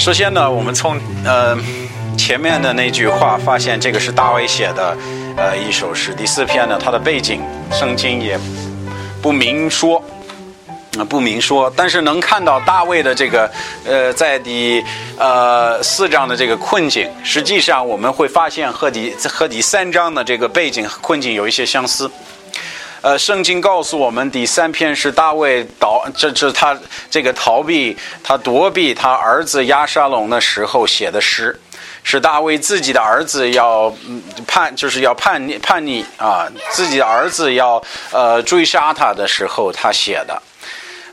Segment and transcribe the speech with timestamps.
[0.00, 1.56] 首先呢，我们从呃
[2.16, 4.96] 前面的那句话发现，这个是大卫写的
[5.36, 6.14] 呃一首诗。
[6.14, 7.40] 第四篇呢，它的背景
[7.72, 8.38] 圣经也
[9.20, 10.00] 不明说，
[10.96, 13.50] 啊不明说，但是能看到大卫的这个
[13.84, 14.84] 呃在第
[15.18, 22.08] 呃四章的这个困境，实际上我们会发现和第和第三章的这个背景困境有一些相似。
[23.00, 26.76] 呃，圣经告诉我们，第三篇是大卫逃，这这他
[27.08, 31.56] 这个逃避，他躲避他儿子亚沙龙的时候写的诗，
[32.02, 33.94] 是大卫自己的儿子要
[34.48, 37.80] 叛，就是要叛逆叛逆啊，自己的儿子要
[38.10, 40.42] 呃追杀他的时候他写的。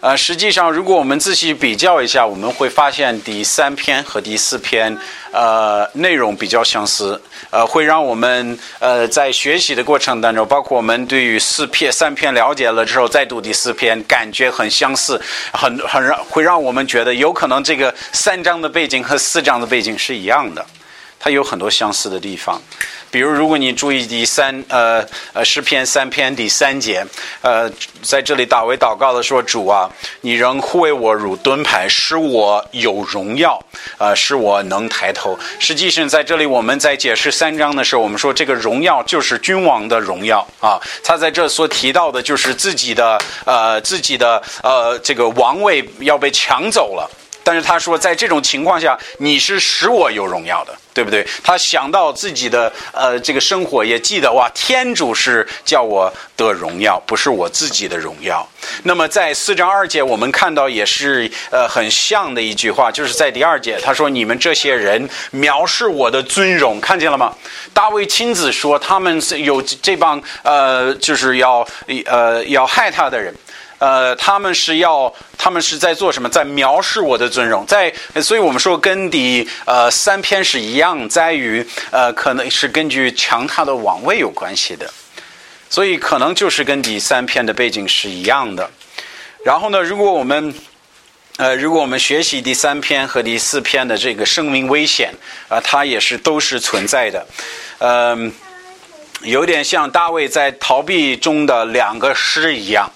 [0.05, 4.95] 呃，实际上，如果我们仔细比较一下，我们会发现第三篇和第四篇，
[5.31, 7.19] 呃，内容比较相似，
[7.49, 15.19] 呃，会让我们呃在学习的过程当中，包括我们对于四篇、三篇了解了之后，再读第四篇，感觉很相似，
[15.51, 20.63] 很很让会让我们觉得有可能这个三章的背景和四章的背景是一样的，
[21.19, 22.61] 它有很多相似的地方。
[23.11, 27.05] 比如，如果你注意第三呃呃诗篇三篇第三节，
[27.41, 27.71] 呃，
[28.01, 33.57] 在这里大卫祷告的说：“主啊，你仍护卫我如盾牌，使我有荣耀，
[33.97, 40.77] 呃，使我能抬头。”实际上，在这里我们在解释三章的时候，我们说这个荣耀就是君王的荣耀啊。
[41.01, 47.09] 他在这所提到的就是自己的呃自己的呃这个王位要被抢走了。
[47.45, 51.23] 但是他说，在这种情况下，你是使我有荣耀的，对不对？
[51.43, 58.45] 他想到自己的呃这个生活，也记得哇，天主是叫我得荣耀，不是我自己的荣耀。
[58.81, 67.31] 那么在四章二节，我们看到也是呃很像的一句话，就是在第二节，他说：“你们这些人藐视我的尊荣，看见了吗？”
[67.75, 71.67] 大卫亲自说，他们是有这帮呃就是要
[72.07, 73.31] 呃要害他的人。
[73.85, 76.27] 呃，他们是要，他们是在做什么？
[76.27, 84.91] 在藐视我的尊荣，在，所以我们说跟第呃三篇是一样，在于呃，可能是根据强他的王位有关系的，
[85.69, 88.67] 所以可能就是跟第三篇的背景是一样的。
[89.43, 90.51] 然后呢，如果我们
[91.37, 95.13] 呃，如果我们学习第三篇和第四篇的这个生命危险
[95.47, 97.23] 啊，它也是都是存在的，
[97.77, 98.33] 嗯，
[99.21, 102.91] 有点像大卫在逃避中的两个诗一样。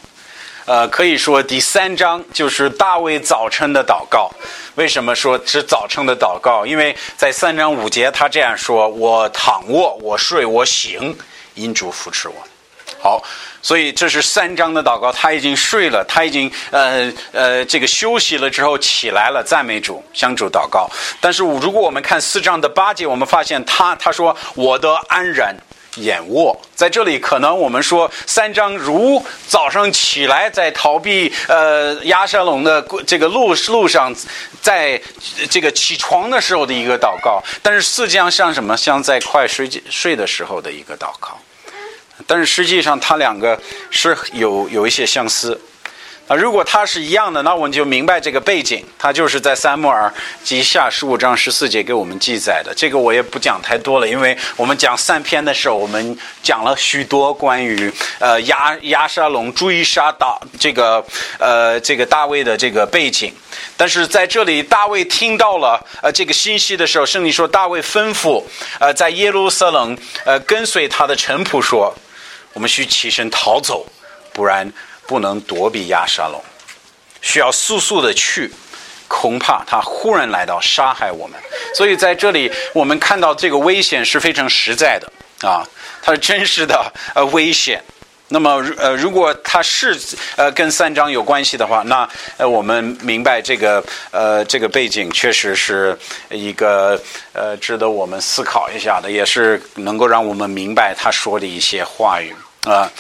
[0.70, 4.30] 呃，可以说第三章就是大卫早晨的祷告。
[4.76, 6.64] 为什么说是早晨的祷告？
[6.64, 11.18] 因为在三章五节他这样说：“我躺卧，我睡，我醒，
[11.56, 12.36] 因主扶持我。”
[13.02, 13.24] 好，
[13.64, 15.12] 所以这是三章的祷告。
[15.12, 20.88] 他已经睡了，他已经呃呃这个休息了之后起来了，赞美主，向主祷告。
[21.20, 25.56] 但是如果我们看四章的八节，我们发现他他说：“我的安然。”
[26.02, 34.14] 眼卧在这里，可能我们说三章如早上起来在逃避呃亚沙龙的这个路路上，
[34.62, 35.00] 在
[35.50, 38.76] 这个起床的时候的一个祷告，但是四章像什么？
[38.76, 41.38] 像在快睡睡的时候的一个祷告，
[42.26, 45.60] 但是实际上它两个是有有一些相似。
[46.30, 50.14] 啊，如果它是一样的，那我们就明白这个背景，它就是在三木尔
[50.44, 52.72] 及下十五章十四节给我们记载的。
[52.78, 61.04] 这个我也不讲太多了，因为我们讲三篇的时候，我们讲了许多关于呃亚亚沙龙追杀大这个
[61.40, 63.34] 呃这个大卫的这个背景。
[63.76, 68.44] 但是在这里，大卫听到了呃这个信息的时候，圣经说大卫吩咐
[68.80, 71.92] 呃在耶路撒冷呃跟随他的臣仆说，
[72.54, 73.84] 我们需起身逃走，
[74.32, 74.72] 不然。
[75.10, 76.40] 不能躲避亚沙龙，
[77.20, 78.52] 需要速速的去，
[79.08, 81.40] 恐怕他忽然来到杀害我们。
[81.74, 85.12] 所以在这里，我们看到这个危险是非常实在的
[85.50, 85.66] 啊，
[86.04, 87.84] 它是真实的呃危险。
[88.28, 89.98] 那么呃，如果它是
[90.36, 95.98] 呃跟三章有关系的话，那呃我们明白这个呃这个背景确实是
[96.30, 97.02] 一个
[97.34, 102.36] 呃值得我们思考一下的，也是能够让我们明白他说的一些话语。
[102.66, 102.92] 啊，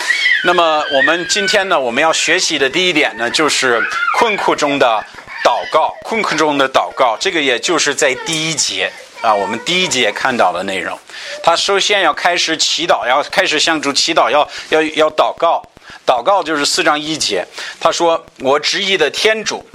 [0.45, 3.83] 那么我们今天呢，我们要学习的第一点呢，就是
[4.17, 5.03] 困苦中的
[5.44, 5.94] 祷告。
[6.01, 8.89] 困苦中的祷告，这个也就是在第一节
[9.21, 10.97] 啊，我们第一节看到的内容。
[11.44, 15.61] 他首先要开始祈祷，要开始向主祈祷，要要要祷告。
[16.06, 17.45] 祷告就是四章一节，
[17.81, 19.67] 他说：“我执意的天主，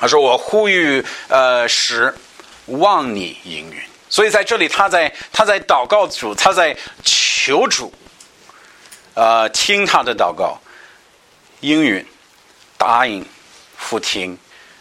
[0.00, 2.12] 他说我呼吁呃时
[2.66, 6.74] 望你应允。”所以在这里，他在他在祷告主，他在
[7.04, 7.92] 求主。
[9.14, 10.60] 呃，听他的祷告，
[11.60, 12.04] 应允，
[12.76, 13.24] 答应，
[13.76, 14.36] 复听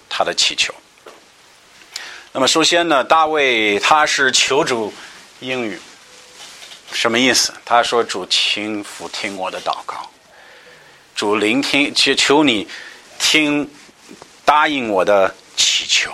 [0.10, 0.74] 他的祈求。
[2.32, 4.92] 那么，首先呢，大卫他是求主
[5.40, 5.80] 应允，
[6.92, 7.54] 什么意思？
[7.64, 10.10] 他说：“主，请复听我的祷告，
[11.16, 12.68] 主聆听，求求你
[13.20, 13.70] 听，
[14.44, 16.12] 答应我的祈求。”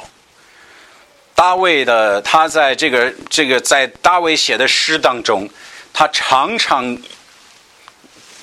[1.34, 5.50] 大卫的他在这个这个在大卫写的诗当中，
[5.94, 6.98] 他常常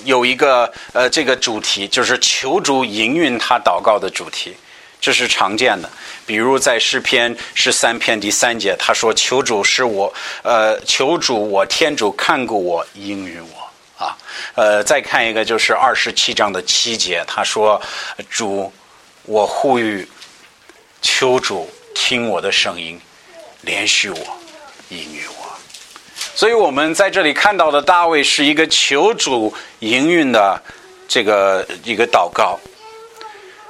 [0.04, 4.54] 有一个呃这个主题，就是求主应允他祷告的主题，
[5.00, 5.90] 这是常见的。
[6.24, 10.12] 比如在诗篇十三篇第三节，他说：“求主是我，
[10.42, 13.66] 呃，求主我天主看顾我，应允我。”
[14.04, 14.14] 啊，
[14.54, 17.80] 呃，再看一个就是二十七章的七节，他说
[18.28, 18.70] ：“主，
[19.22, 20.06] 我呼吁，
[21.00, 23.00] 求主听我的声音，
[23.62, 24.18] 连续我，
[24.90, 25.35] 应允我。”
[26.36, 30.62] 所以我们在这里看到的大卫是一个求主应允的
[31.08, 32.60] 这个一个祷告。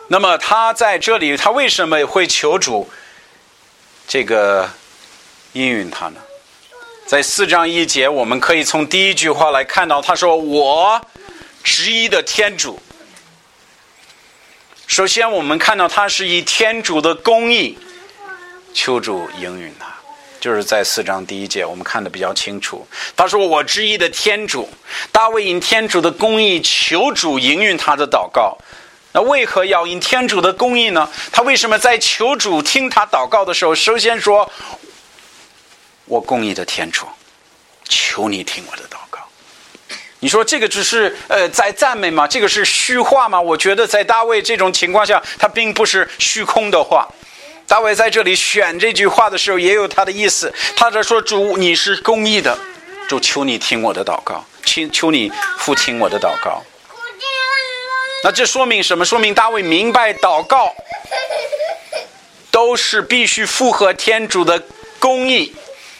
[0.08, 2.90] 那么他在这里，他为什么会求主
[4.08, 4.68] 这个
[5.52, 6.20] 应允他呢？
[7.06, 11.00] 在四章一节，我们可以从第一句话来看到，他说：“我
[11.62, 12.80] 执意的天主。”
[14.88, 17.78] 首先，我们看到他是以天主的公义
[18.74, 19.85] 求主应允他，
[20.46, 22.86] 就是在四章第一节，我们看的比较清楚。
[23.16, 24.68] 他说：“我执意的天主，
[25.10, 28.56] 大卫因天主的公义求主应允他的祷告。”
[29.10, 31.10] 那为何要因天主的公义呢？
[31.32, 34.48] 他为什么在求主听他祷告的时候，首先说
[36.06, 37.04] ：“我公义的天主，
[37.88, 39.18] 求你听我的祷告。”
[40.20, 42.28] 你说这个只是呃在赞美吗？
[42.28, 43.40] 这个是虚话吗？
[43.40, 47.08] 我觉得在大卫这种情况下，他并不是虚空的话。
[47.66, 50.52] 大卫在这里选这句话的时候，也有他的意思。
[50.76, 52.56] 他在说：“主，你是公义的，
[53.08, 56.62] 主求你听我的祷告，请求你复听我的祷告。”
[58.22, 59.04] 那这说明什么？
[59.04, 60.74] 说明大卫明白祷告
[62.50, 64.62] 都是必须符合天主的
[64.98, 65.54] 公义、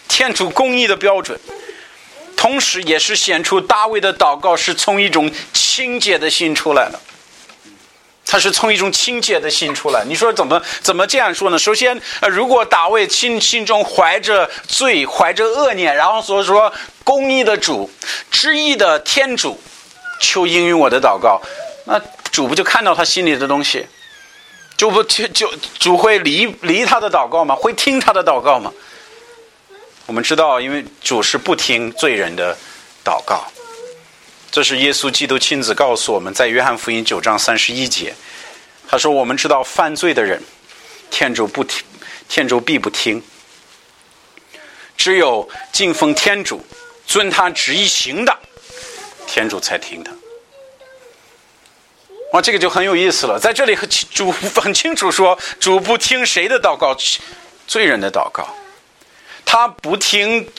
[0.09, 1.39] 天主公义的标准，
[2.37, 6.99] 同时也是显出大卫的祷告是从一种清洁的心出来的。
[8.27, 10.05] 他是从一种清洁的心出来。
[10.05, 11.59] 你说怎么怎么这样说呢？
[11.59, 16.73] 首先，呃，如果大卫心心中怀着罪、怀着恶念，然后所以说
[17.05, 17.89] 公义的主、
[18.31, 19.59] 知义的天主
[20.21, 21.41] 求应允我的祷告。
[21.85, 22.01] 那
[22.33, 23.87] 主不就看到他心里的东西，
[24.77, 25.49] 就不就就
[25.79, 27.55] 主会离离他的祷告吗？
[27.55, 28.73] 会听他的祷告吗？
[30.07, 32.57] 我们知道，因为主是不听罪人的
[33.05, 33.45] 祷告，
[34.57, 38.15] 这是耶稣基督亲自告诉我们在约翰福音九章三十一节，
[38.89, 40.43] 他说：“我们知道犯罪的人，
[41.11, 41.85] 天主不听，
[42.27, 43.23] 天主必不听，
[44.97, 46.65] 只有敬奉天主、
[47.07, 48.35] 遵他旨意行的，
[49.27, 50.11] 天主才听他。”
[52.33, 53.39] 哇，这个就很有意思了。
[53.39, 53.77] 在这里，
[54.11, 56.97] 主很清楚说，主不听谁的祷告，
[57.67, 58.49] 罪人的祷告，
[59.45, 60.51] 他不听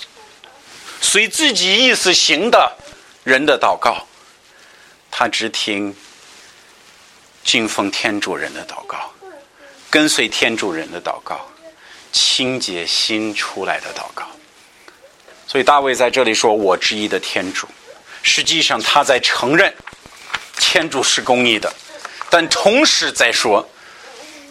[1.02, 2.78] 随自己意思行的
[3.28, 4.08] 人的祷告，
[5.12, 5.94] 他只听
[7.44, 9.12] 敬奉天主人的祷告，
[9.90, 11.46] 跟随天主人的祷告，
[12.14, 14.26] 清洁心出来的祷告。
[15.46, 17.68] 所以大卫在这里说：“我之一的天主。”
[18.24, 19.76] 实际上，他在承认。
[20.58, 21.70] 天主是公义的，
[22.30, 23.68] 但同时在说，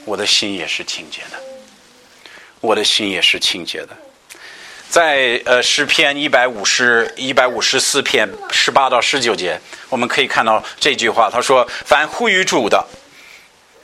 [0.04, 1.42] 我的心也是清洁的，
[2.60, 3.96] 我的心也是清洁的。
[4.88, 12.86] 在呃诗篇一百五十一百五十四篇十八到十九节，我们可以看到这句话，他说：“凡呼于主的，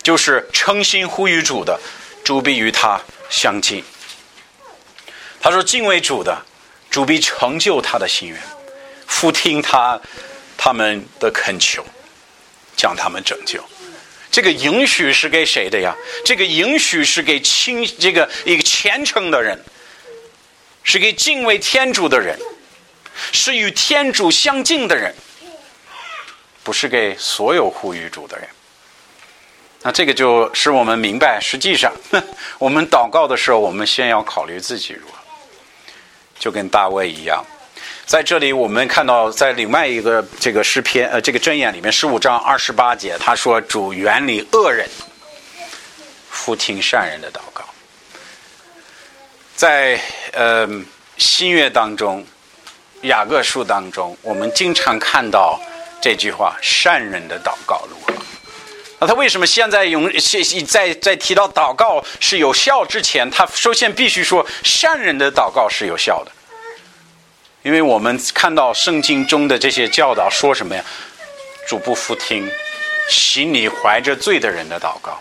[0.02, 1.78] 就是诚心呼于主的，
[2.24, 3.84] 主必与他相近。”
[5.40, 6.44] 他说：“敬畏主的，
[6.90, 8.38] 主必成就他的心愿，
[9.06, 10.00] 复听他
[10.56, 11.84] 他们的恳求。”
[12.74, 13.62] 将他们拯救，
[14.30, 15.94] 这个允许是给谁的呀？
[16.24, 19.56] 这个允许是给亲这个一个虔诚的人，
[20.82, 22.38] 是给敬畏天主的人，
[23.32, 25.14] 是与天主相近的人，
[26.62, 28.48] 不是给所有护于主的人。
[29.82, 31.92] 那这个就使我们明白，实际上
[32.58, 35.18] 我们祷告的时候，我们先要考虑自己如何，
[36.38, 37.44] 就跟大卫一样。
[38.04, 44.88] 在这里，我们看到在另外一个这个诗篇呃这个箴言里面十五章二十八节，他说：“主远离恶人，
[46.28, 47.64] 复听善人的祷告。”
[49.54, 50.00] 在
[50.32, 50.68] 呃
[51.16, 52.24] 新约当中，
[53.02, 55.60] 雅各书当中，我们经常看到
[56.00, 58.12] 这句话：“善人的祷告如何？”
[58.98, 60.10] 那他为什么现在用
[60.68, 66.30] 在在提到祷告是有效之前，他首先必须说善人的祷告是有效的？
[67.62, 70.84] 因为我们看到圣经中的这些教导说什么呀？
[71.68, 72.50] 主不服听，
[73.08, 75.20] 心里怀着罪的人的祷告。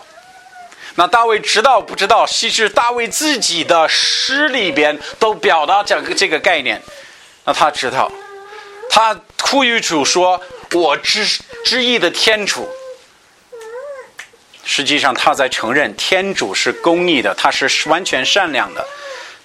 [0.94, 2.26] 那大卫知道不知道？
[2.26, 6.80] 其实大卫自己的诗里边都表达这个这个概念。
[7.44, 8.10] 那他知道，
[8.90, 10.40] 他呼吁主说
[10.72, 11.26] ：“我知
[11.64, 12.68] 知意的天主。”
[14.64, 18.86] 实际上他在承认天主是公义的，他是完全善良的。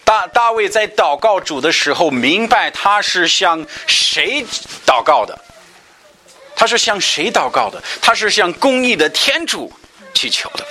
[0.03, 4.45] 大大卫在祷告主的时候，明白他是向谁
[4.85, 5.37] 祷告的。
[6.55, 7.81] 他是向谁祷告的？
[8.01, 9.71] 他是向公义的天主
[10.13, 10.65] 祈求的。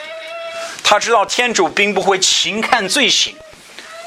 [0.89, 3.35] 他知道天主并不会轻看罪行，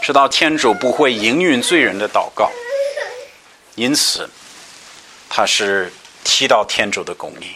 [0.02, 2.50] 知道天主不会应允罪人的祷告，
[3.76, 4.30] 因此
[5.28, 5.92] 他是
[6.24, 7.48] 提到天主的公义。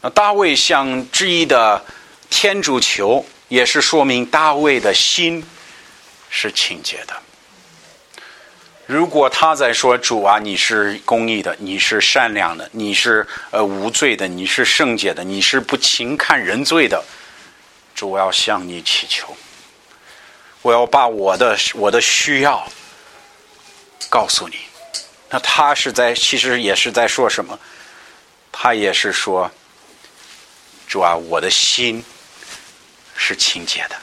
[0.00, 1.84] 那大卫向之一的
[2.30, 5.44] 天主求，也是说明大卫的心
[6.30, 7.14] 是清洁的。
[8.86, 17.04] 如果他在说主啊，你是公义的，你是善良的，你是呃无罪的，你是圣洁的，你是不轻看人罪的，
[17.94, 19.36] 主我要向你祈求，
[20.62, 22.66] 我要把我的我的需要
[24.10, 24.56] 告诉你。
[25.30, 27.58] 那他是在其实也是在说什么？
[28.50, 29.50] 他也是说，
[30.86, 32.04] 主啊，我的心
[33.16, 33.96] 是清洁的。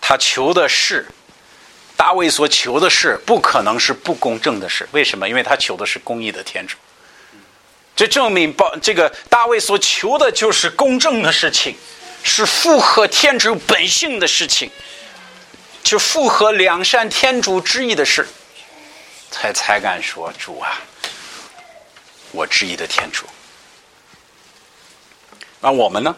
[0.00, 1.06] 他求的是。
[1.96, 5.28] 大卫所求的事不可能是不公正的事，为什么？
[5.28, 6.76] 因为他求的是公义的天主。
[7.96, 11.76] 这证明，报这个大卫所求的就是公正的事情，
[12.22, 14.70] 是符合天主本性的事情，
[15.82, 18.26] 就符合良善天主之意的事，
[19.30, 20.80] 才才敢说主啊，
[22.32, 23.26] 我之意的天主。
[25.60, 26.16] 那我们呢？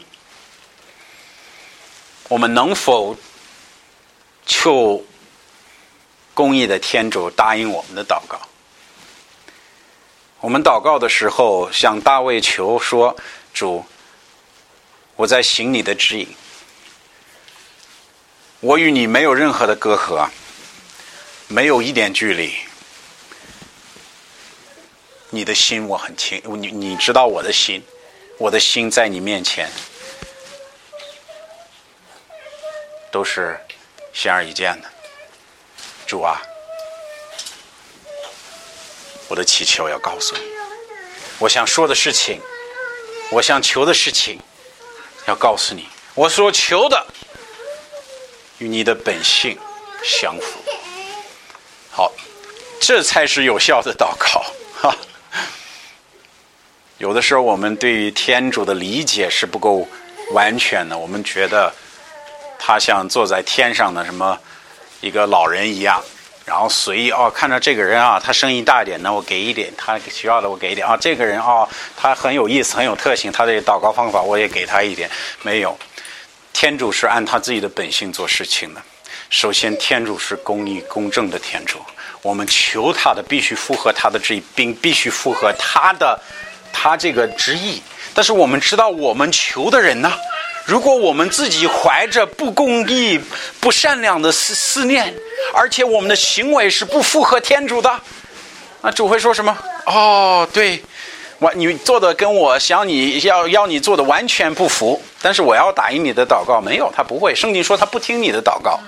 [2.29, 3.17] 我们能否
[4.47, 5.05] 求？
[6.33, 8.41] 公义的天主答应我们的祷告。
[10.39, 13.15] 我们祷告的时候，向大卫求说
[13.53, 13.85] ：“主，
[15.21, 16.35] 我在行你的指引，
[18.61, 20.27] 我与你没有任何的隔阂，
[21.47, 22.55] 没有一点距离。
[25.29, 27.83] 你的心我很清，你你知道我的心，
[28.39, 29.71] 我的心在你面前
[33.13, 33.61] 都是
[34.15, 34.89] 显而易见的。”
[36.09, 36.41] 主啊，
[39.29, 40.41] 我的祈求要告诉你，
[41.39, 42.41] 我想说的事情，
[43.31, 44.41] 我想求的事情，
[45.27, 47.07] 要告诉你，我所求的
[48.59, 49.59] 与你的本性
[50.03, 50.59] 相符。
[51.91, 52.13] 好，
[52.81, 54.45] 这才是有效的祷告。
[54.81, 54.97] 哈，
[56.99, 59.87] 有的时候我们对于天主的理解是不够
[60.33, 61.73] 完全的，我们觉得
[62.59, 64.39] 他像坐在天上的什么。
[65.03, 66.05] 一个老人一样，
[66.45, 70.97] 然后随意哦，看着这个人啊，他声音大一点，那我给一点；他需要的我给一点啊。
[70.97, 75.09] 这个人哦，他很有意思，很有特性，他的祷告方法我也给他一点。
[75.43, 75.79] 没有，
[76.53, 78.83] 天主是按他自己的本性做事情的。
[79.29, 81.79] 首先，天主是公义公正的天主，
[82.23, 86.21] 我们求他的必须符合他的旨意，并必须符合他的
[86.73, 87.81] 他这个旨意。
[88.13, 90.13] 但是我们知道，我们求的人呢？
[90.67, 93.21] 如果我们自己怀着不公义、
[93.59, 95.15] 不善良的思思念，
[95.53, 98.01] 而且我们的行为是不符合天主的，
[98.83, 99.57] 那主会说什么？
[99.87, 100.81] 哦，对，
[101.39, 105.03] 我你做的跟我想你要要你做的完全不符。
[105.23, 107.35] 但是我要答应你的祷告，没有，他不会。
[107.35, 108.81] 圣经说他不听你的祷告，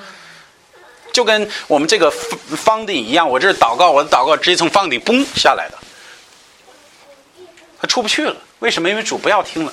[1.12, 3.28] 就跟我们这个方顶一样。
[3.28, 5.78] 我这是祷告，我的祷告直接从方顶嘣下来的，
[7.80, 8.34] 他出不去了。
[8.60, 8.88] 为什么？
[8.88, 9.72] 因为主不要听了，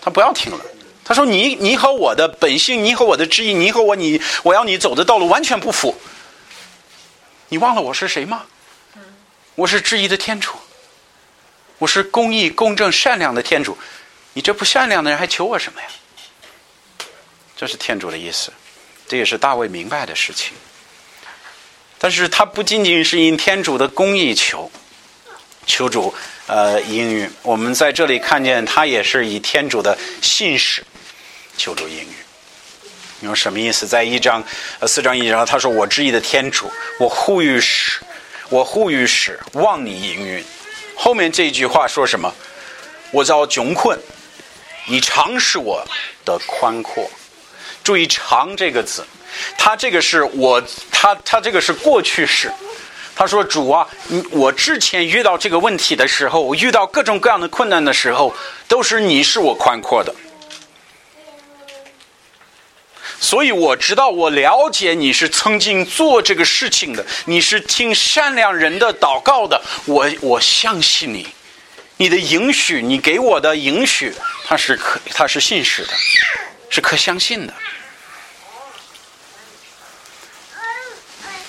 [0.00, 0.60] 他不要听了。
[1.08, 5.96] 他说：“你你和我的本性，你和我的旨意，你和我你我要你走的道路完全不符。
[7.48, 8.44] 你忘了我是谁吗？
[9.54, 10.50] 我是质疑的天主，
[11.78, 13.78] 我是公义、公正、善良的天主。
[14.32, 15.86] 你这不善良的人还求我什么呀？
[17.56, 18.52] 这是天主的意思，
[19.06, 20.54] 这也是大卫明白的事情。
[21.98, 24.68] 但是他不仅仅是因天主的公义求，
[25.66, 26.12] 求主
[26.48, 27.30] 呃应允。
[27.42, 30.84] 我们在这里看见他也是以天主的信使。”
[31.56, 32.08] 求助应允，
[33.20, 33.86] 你说什么意思？
[33.86, 34.42] 在一章，
[34.78, 38.00] 呃，四章一章，他说：“我之意的天主，我呼吁使，
[38.50, 40.44] 我呼吁使，望你应允。”
[40.94, 42.32] 后面这句话说什么？
[43.10, 43.98] 我遭窘困，
[44.86, 45.86] 你常是我
[46.24, 47.10] 的宽阔。
[47.82, 49.06] 注意“常”这个字，
[49.56, 52.52] 他这个是我，他他这个是过去式。
[53.14, 53.88] 他说：“主啊，
[54.30, 58.34] 我之前遇到这个问题的时候，我遇到各种各样的困难的时候，
[58.68, 60.14] 都是你是我宽阔的。”
[63.18, 71.26] 所以我知道，我了解你是曾经做这个事情的，你是听善良人的祷告的，我我相信你，
[71.96, 75.92] 你的允许，你给我的允许，他是可他是信实的，
[76.68, 77.54] 是可相信的。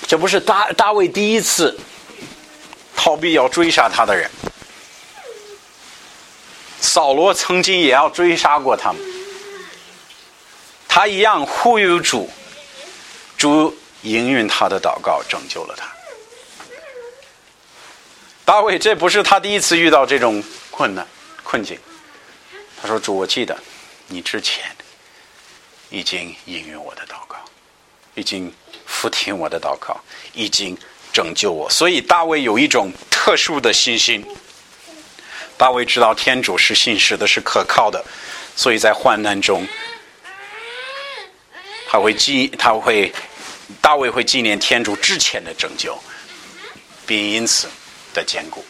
[0.07, 1.77] 这不是大大卫第一次
[2.95, 4.31] 逃避要追杀他的人，
[6.79, 9.01] 扫罗曾经也要追杀过他们，
[10.87, 12.29] 他一样呼吁主，
[13.37, 15.87] 主应允他的祷告，拯救了他。
[18.45, 20.41] 大卫这不是他第一次遇到这种
[20.71, 21.05] 困难
[21.43, 21.77] 困境。
[22.81, 23.57] 他说：“主，我记得
[24.07, 24.63] 你之前
[25.89, 27.37] 已经应允我的祷告，
[28.15, 28.53] 已经
[28.85, 29.99] 俯听我的祷告，
[30.33, 30.77] 已经
[31.11, 31.69] 拯救我。
[31.69, 34.25] 所以大卫有一种特殊的信心。
[35.57, 38.05] 大卫知道天主是信实的，是可靠的，
[38.55, 39.67] 所以在患难中，
[41.89, 43.13] 他会记，他会
[43.81, 45.97] 大卫会纪念天主之前的拯救，
[47.05, 47.67] 并因此。”
[48.13, 48.65] 的坚固，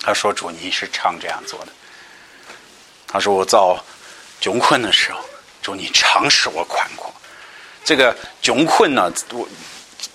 [0.00, 1.68] 他说：“主，你是常这样做的。”
[3.06, 3.78] 他说：“我遭
[4.40, 5.20] 窘困的时候，
[5.62, 7.14] 主你常使我宽阔。”
[7.84, 9.48] 这个窘困呢，我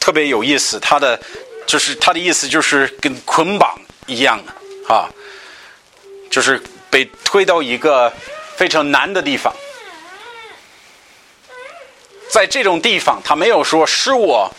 [0.01, 0.77] 特别有意思。
[0.81, 1.17] 他的
[1.65, 5.07] 就是他的意思，就是跟捆绑一样的啊，
[6.29, 8.11] 就是被推到一个
[8.57, 9.55] 非常难的地方。
[12.31, 14.49] 在这种地方，他没有说使我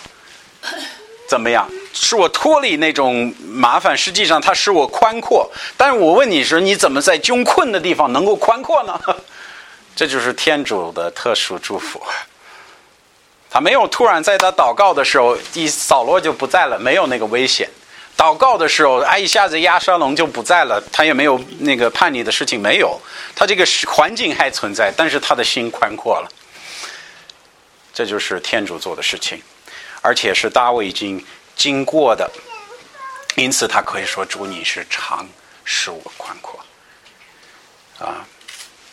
[1.27, 1.69] 怎么样。
[1.95, 5.51] 使我脱离那种麻烦，实际上他使我宽阔。
[5.77, 8.99] 但是我问你说，你怎么在窘困的地方能够宽阔呢？
[9.95, 12.01] 这就是天主的特殊祝福。
[13.51, 17.69] 他没有突然在他祷告的时候，一扫罗就不在了，没有那个危险。
[18.17, 22.99] 祷告的时候，哎，一下子亚沙龙就不在了，他也没有那个叛逆的事情，没有。
[23.37, 26.29] 他这个环境还存在，但是他的心宽阔了。
[27.93, 29.43] 这就是天主做的事情，
[30.01, 31.25] 而且是大卫已经。
[31.55, 32.29] 经过的，
[33.37, 35.29] 因此他可以说：“主，你是长，
[35.65, 36.59] 使我宽阔。”
[38.01, 38.27] 啊，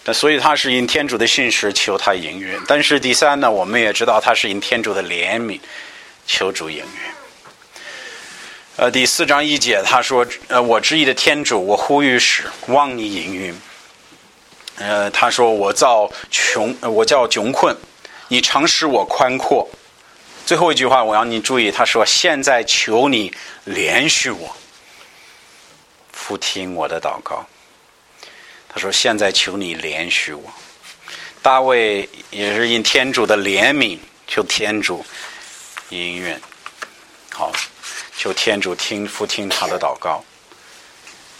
[0.03, 2.59] 那所以他是因天主的信实求他应允。
[2.67, 5.57] 但是第三呢，我们也知道他是因天主的怜悯
[6.27, 6.85] 求主应允。
[8.75, 13.59] 呃，第四章一节他说：“呃，我之意的天主，我呼吁使望你应允。”
[14.77, 17.75] 呃，他说：“我造穷，我叫穷困，
[18.29, 19.67] 你常使我宽阔。”
[20.45, 21.69] 最后一句话，我要你注意。
[21.69, 23.31] 他说：“现在求你
[23.65, 24.55] 连续我，
[26.11, 27.45] 复听我的祷告。”
[28.67, 30.43] 他说：“现在求你连续我。”
[31.43, 35.05] 大卫也是因天主的怜悯，求天主
[35.89, 36.35] 应允。
[37.31, 37.51] 好，
[38.17, 40.23] 求天主听复听他的祷告。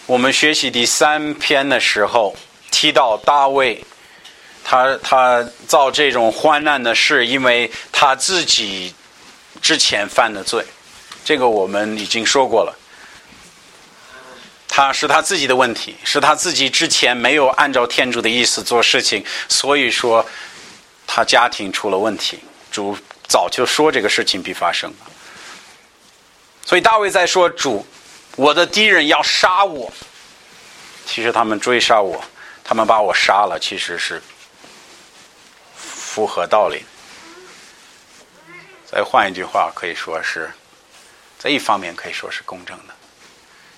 [0.06, 2.36] 我们学习第三篇的时候，
[2.70, 3.84] 提到大卫。
[4.70, 8.94] 他他造这种患难的事，因为他自己
[9.60, 10.64] 之前犯的罪，
[11.26, 12.78] 这个我们已经说过了。
[14.68, 20.24] 他是他自己的问题，是他自己之前没有按照天主的意思做事情，所以说
[21.08, 22.38] 他家庭出了问题。
[22.70, 22.96] 主
[23.28, 24.94] 早就说这个事情必发生，
[26.64, 27.84] 所以大卫在说：“主，
[28.36, 29.92] 我的敌人要杀我。”
[31.08, 32.24] 其实他们追杀我，
[32.64, 34.22] 他们把我杀了，其实是。
[36.20, 36.84] 符合道理。
[38.86, 40.52] 再换一句话，可以说是，
[41.38, 42.94] 在一方面可以说是公正的。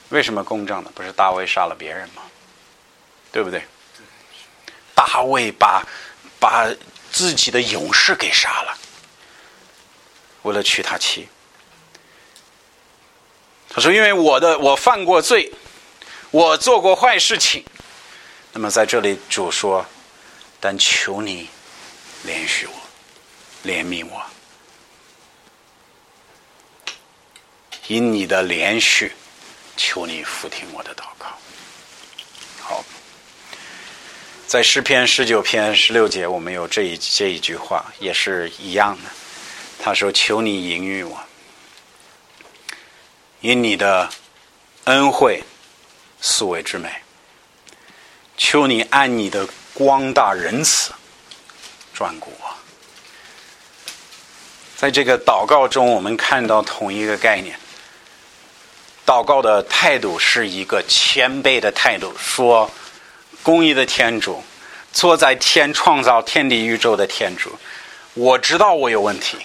[0.10, 0.92] 为什么公正呢？
[0.96, 2.24] 不是大卫杀了别人吗？
[3.32, 3.64] 对不对？
[4.96, 5.86] 大卫把
[6.40, 6.68] 把
[7.12, 8.76] 自己的勇士给杀了，
[10.42, 11.30] 为了娶他妻。
[13.70, 15.54] 他说：“因为我的我犯过罪，
[16.32, 17.64] 我做过坏事情。
[18.52, 19.86] 那么在这里主说，
[20.60, 21.48] 但求你。”
[22.26, 24.22] 怜恤我，怜悯我，
[27.88, 29.12] 因你的怜恤，
[29.76, 31.28] 求你复听我的祷告。
[32.60, 32.84] 好，
[34.48, 39.10] 在诗篇十九篇十六节，我们有这一这一句话，也是一样的。
[39.84, 41.20] 他说：“求你引喻我，
[43.40, 44.08] 因你的
[44.84, 45.44] 恩惠
[46.22, 46.88] 素为之美，
[48.38, 50.94] 求你按你的光大仁慈。”
[52.02, 52.34] 转过，
[54.76, 57.56] 在这个祷告中，我们看到同一个概念。
[59.06, 62.68] 祷告的态度是一个谦卑的态度，说
[63.44, 64.44] ：“公义的天主，
[64.92, 67.56] 坐在天创造天地宇宙的天主，
[68.16, 69.38] 我知道我有问题，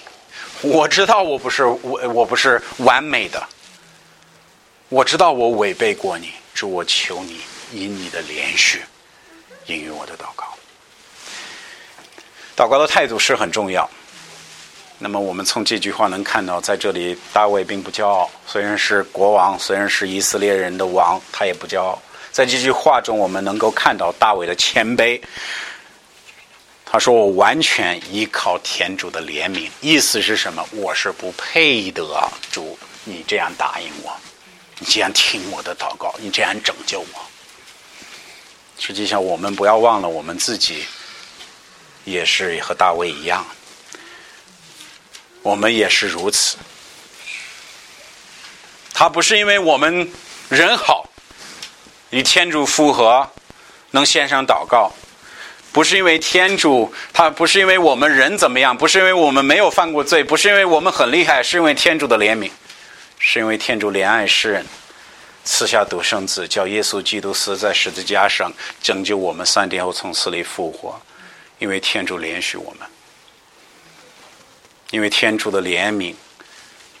[0.63, 3.47] 我知道我不是我我不是完美的，
[4.89, 7.39] 我知道我违背过你，主，我求你
[7.71, 8.81] 以你的连续
[9.67, 10.47] 应允我的祷告。”
[12.57, 13.87] 祷告的态度是很重要。
[14.97, 22.01] 那么，我们从这句话能看到，在这里大卫并不骄傲，虽然是国王，虽然是以色列人的王，他也不骄傲。
[22.31, 25.21] 在这句话中，我们能够看到大卫的谦卑。
[26.83, 30.65] 他说：“我完全依靠天主的怜悯。”意思是什么？
[30.71, 34.11] 我是不配得主你这样答应我，
[34.79, 37.19] 你这样听我的祷告，你这样拯救我。
[38.79, 40.85] 实际上，我们不要忘了，我们自己
[42.07, 43.45] 也是和大卫一样，
[45.41, 46.55] 我们也是如此。
[48.93, 50.09] 他不是因为我们
[50.47, 51.09] 人好，
[52.11, 53.29] 与天主复合，
[53.91, 54.89] 能献上祷告；
[55.73, 62.49] 不是因为天主，他不是因为我们人怎么样，不是因为我们没有犯过罪，不是因为我们很厉害，是因为天主的怜悯，
[63.19, 64.65] 是因为天主怜爱世人。
[65.43, 68.49] 赐下独生子，叫耶稣基督死在十字架上，
[68.81, 70.97] 拯救我们三天后从死里复活。
[71.59, 72.87] 因为天主怜恤我们，
[74.91, 76.15] 因为天主的怜悯，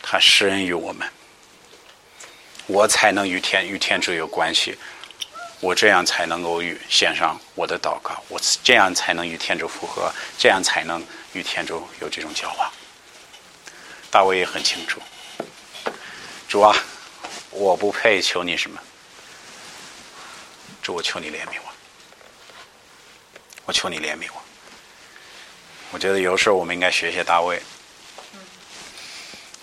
[0.01, 1.07] 他施恩于我们，
[2.65, 4.77] 我才能与天与天主有关系。
[5.59, 12.71] 我这样才能够与献上我的祷告，我这样才能与天主复合，这样才能与天主有这种交往。
[14.11, 15.01] 大卫也很清楚，
[16.47, 16.75] 主啊。
[17.49, 18.79] 我不配求你什么，
[20.83, 21.73] 主，我求你怜悯我，
[23.65, 24.41] 我求你怜悯我。
[25.91, 27.61] 我觉得有时候我们应该学学大卫，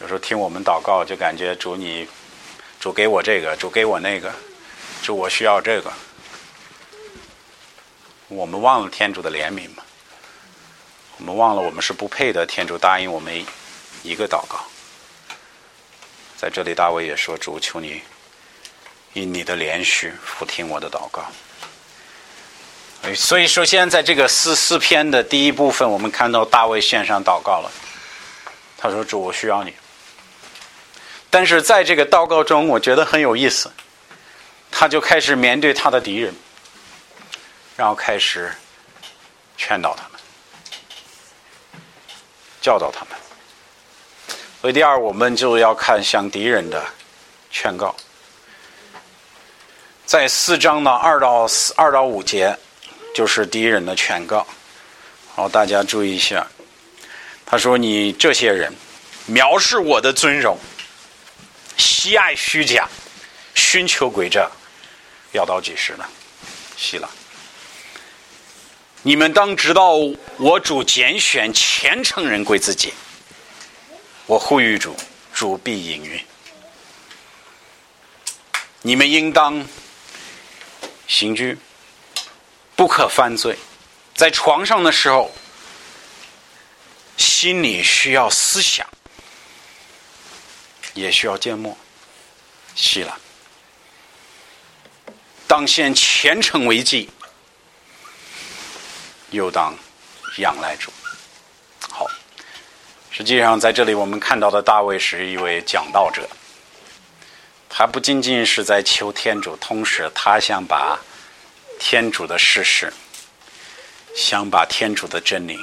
[0.00, 2.08] 有时候听我们祷告，就感觉主你，
[2.80, 4.32] 主给我这个，主给我那个，
[5.02, 5.92] 主我需要这个。
[8.28, 9.84] 我们忘了天主的怜悯吗？
[11.18, 13.46] 我们忘了我们是不配的，天主答应我们
[14.02, 14.64] 一个祷告。
[16.36, 18.02] 在这里，大卫也说：“主，求你
[19.12, 21.22] 以你的连续复听我的祷告。”
[23.12, 27.70] 所以，首先在这个四四篇的第一部分，我们看到大卫献上祷告了。
[28.78, 29.74] 他说：“主，我需要你。”
[31.28, 33.70] 但是在这个祷告中，我觉得很有意思，
[34.70, 36.34] 他就开始面对他的敌人，
[37.76, 38.50] 然后开始
[39.58, 40.20] 劝导他们，
[42.62, 43.10] 教导他们。
[44.62, 46.82] 所以，第二，我们就要看向敌人的
[47.50, 47.94] 劝告，
[50.06, 52.56] 在四章的二到四二到五节，
[53.14, 54.46] 就是敌人的劝告。
[55.34, 56.46] 好，大家注意一下。
[57.46, 58.74] 他说：“你这些人
[59.30, 60.58] 藐视我的尊荣，
[61.76, 62.88] 喜爱虚假，
[63.54, 64.50] 寻求诡诈，
[65.32, 66.04] 要到几时呢？
[66.76, 67.08] 希了。
[69.02, 69.92] 你们当知道，
[70.38, 72.92] 我主拣选虔诚人归自己。”
[74.26, 74.96] 我呼吁主，
[75.34, 76.18] 主必应允。
[78.80, 79.64] 你们应当
[81.06, 81.58] 行居，
[82.76, 83.58] 不可犯罪。
[84.14, 85.32] 在床上的时候，
[87.16, 88.86] 心里需要思想，
[90.94, 91.76] 也需要缄默。
[92.74, 93.18] 息了，
[95.46, 97.08] 当先虔诚为祭，
[99.30, 99.74] 又当
[100.38, 100.92] 仰赖主。
[101.88, 102.06] 好。
[103.10, 106.28] 实际上，在这里我们看到的大卫是一位讲道者。
[107.68, 110.98] 他不仅仅是在求天主，同时他想把
[111.78, 112.92] 天主的事实、
[114.16, 115.58] 想把天主的真理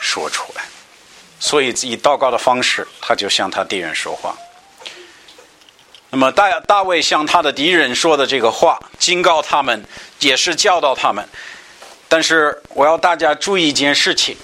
[0.00, 0.62] 说出来。
[1.38, 4.36] 所以，以祷告的方式，他就向他敌人说话。
[6.10, 9.84] 那么，大大卫向他的敌人说的这个话，警告他们，
[10.20, 11.28] 也是教导他们。
[12.08, 14.36] 但是，我要大家注意一件事情。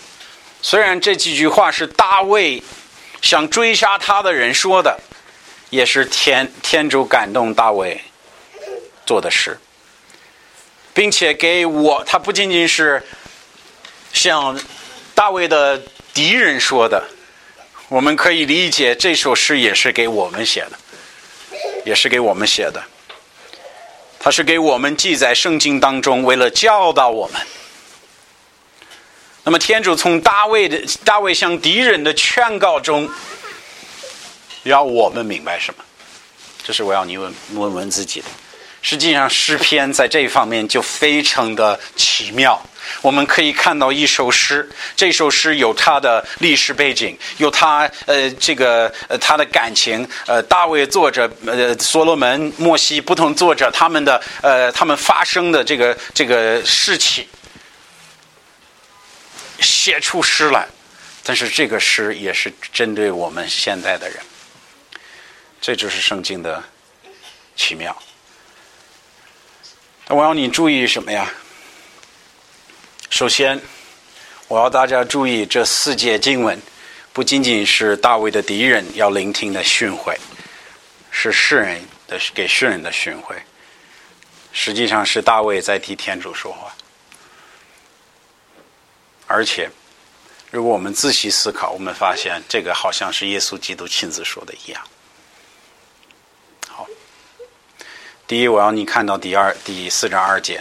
[0.61, 2.63] 虽然这几句话是大卫
[3.23, 5.01] 想追杀他的人说的，
[5.71, 8.03] 也是天天主感动大卫
[9.07, 9.59] 做的事，
[10.95, 13.03] 并且给我，他不仅仅是
[14.13, 14.59] 向
[15.15, 15.81] 大卫的
[16.13, 17.03] 敌人说的，
[17.89, 20.79] 我们可以理解这首诗也是给我们写的，
[21.85, 22.83] 也是给我们写的，
[24.19, 27.41] 他是给我们记在圣经当中，为了教导我们。
[29.45, 33.11] 那么，天主从大卫的大卫向敌人的劝告中，
[34.63, 35.85] 要我们明白什么？
[36.63, 38.27] 这是我要你问问问自己的。
[38.83, 42.61] 实际上，诗篇在这方面就非常的奇妙。
[43.01, 50.07] 我们可以看到一首诗，这首诗有它的历史背景，有他呃这个呃他的感情。
[50.27, 57.27] 呃，大卫作者呃所罗门、莫西不同作者他们的呃他们发生的这个这个事情。
[59.61, 60.67] 写出诗来，
[61.23, 64.19] 但是这个诗也是针对我们现在的人，
[65.61, 66.61] 这就是圣经的
[67.55, 67.97] 奇妙。
[70.13, 71.33] 我要你注意什么呀？
[73.09, 73.59] 首先，
[74.47, 76.61] 我要大家注意这四节经文，
[77.15, 80.15] 不仅仅是大卫的敌人要聆听的训诲，
[81.11, 83.35] 是世人的给世人的训诲，
[84.53, 86.75] 实际上是大卫在替天主说话。
[89.27, 89.71] 而且，
[90.51, 94.83] 如果我们仔细思考，我们发现这个好像是耶稣基督亲自说的一样。
[96.69, 96.87] 好，
[98.33, 100.59] 第一，我要你看到第二第四章二节，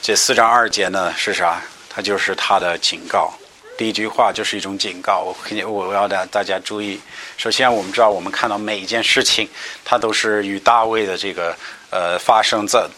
[0.00, 1.60] 这四章二节呢是啥？
[1.90, 3.34] 它就是他的警告。
[3.76, 6.98] 第一句话就是一种警告，我肯定我要大大家注意。
[7.36, 9.46] 首先，我们知道我们看到每一件事情，
[9.84, 11.54] 它都是与大卫的这个
[11.90, 12.88] 呃发生在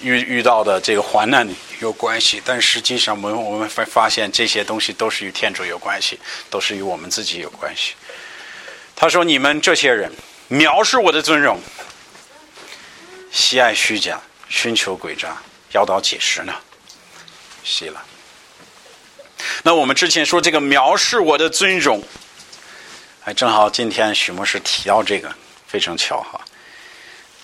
[0.00, 1.46] 遇遇到的这个患难
[1.80, 2.40] 有关系。
[2.42, 7.92] 但实际上，我们我们会发现这些东西都是与天主有关系，都是与我们自己有关系。
[8.96, 10.10] 他说：“你们这些人
[10.48, 11.60] 藐视我的尊荣，
[13.30, 15.36] 喜爱虚假，寻求诡诈，
[15.72, 16.52] 要到几时呢？”
[17.62, 18.02] 谢了。
[19.62, 22.02] 那我们之前说这个藐视我的尊荣，
[23.24, 25.32] 哎，正好今天许牧师提到这个，
[25.66, 26.40] 非常巧哈。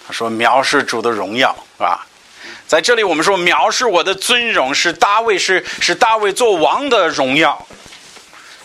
[0.06, 2.06] 他说藐视主的荣耀，是吧？
[2.66, 7.66] 在这里我们说藐视我的尊荣是大卫是是大卫做王的荣耀。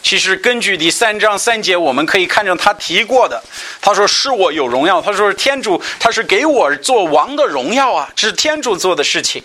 [0.03, 3.41] 其实根据第三章三节，我们可以看见他提过的，
[3.79, 9.43] 他说是我有荣耀，他说是天主他是给我做王的荣耀啊，这是天主做的事情。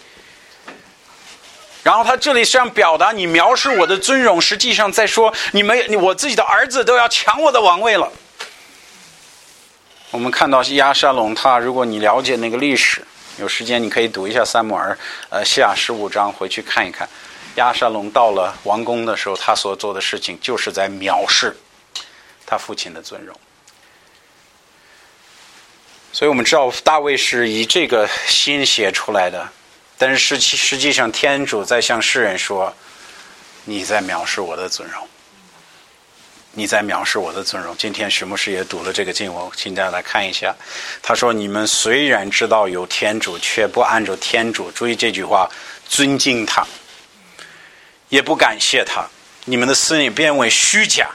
[1.83, 8.11] 然后他这里是想表达你藐视我的尊荣，实际上在说你们，我自己的儿子都要抢我的王位了。
[10.11, 13.05] 我们看到亚沙龙，他如果你了解那个历史，
[13.39, 17.09] 有时间你可以读一下三摩尔呃下十五章，回去看一看。
[17.57, 21.57] 亚沙龙到了王宫的时候，他所做的事情就是在藐视
[22.47, 23.35] 他父亲的尊荣。
[26.13, 29.47] 所以我们知道大卫是以这个心写出来的。
[29.99, 32.75] 但是实际实际上，天主在向世人说
[33.65, 35.09] ：“你在藐视我的尊荣，
[36.53, 40.55] 你在藐视我的尊荣。”今天徐牧师也读了这个经文，请大家来看一下。
[41.03, 44.71] 他说：“你们虽然知道有天主，却不按照天主。
[44.71, 45.51] 注意这句话，
[45.89, 46.67] 尊敬他，
[48.09, 49.07] 也不感谢他。
[49.45, 51.11] 你们的思念变为虚假。”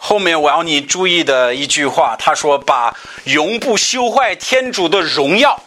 [0.00, 5.60] 后面我要你注意的一句话，他说：“把永不修坏天主的荣耀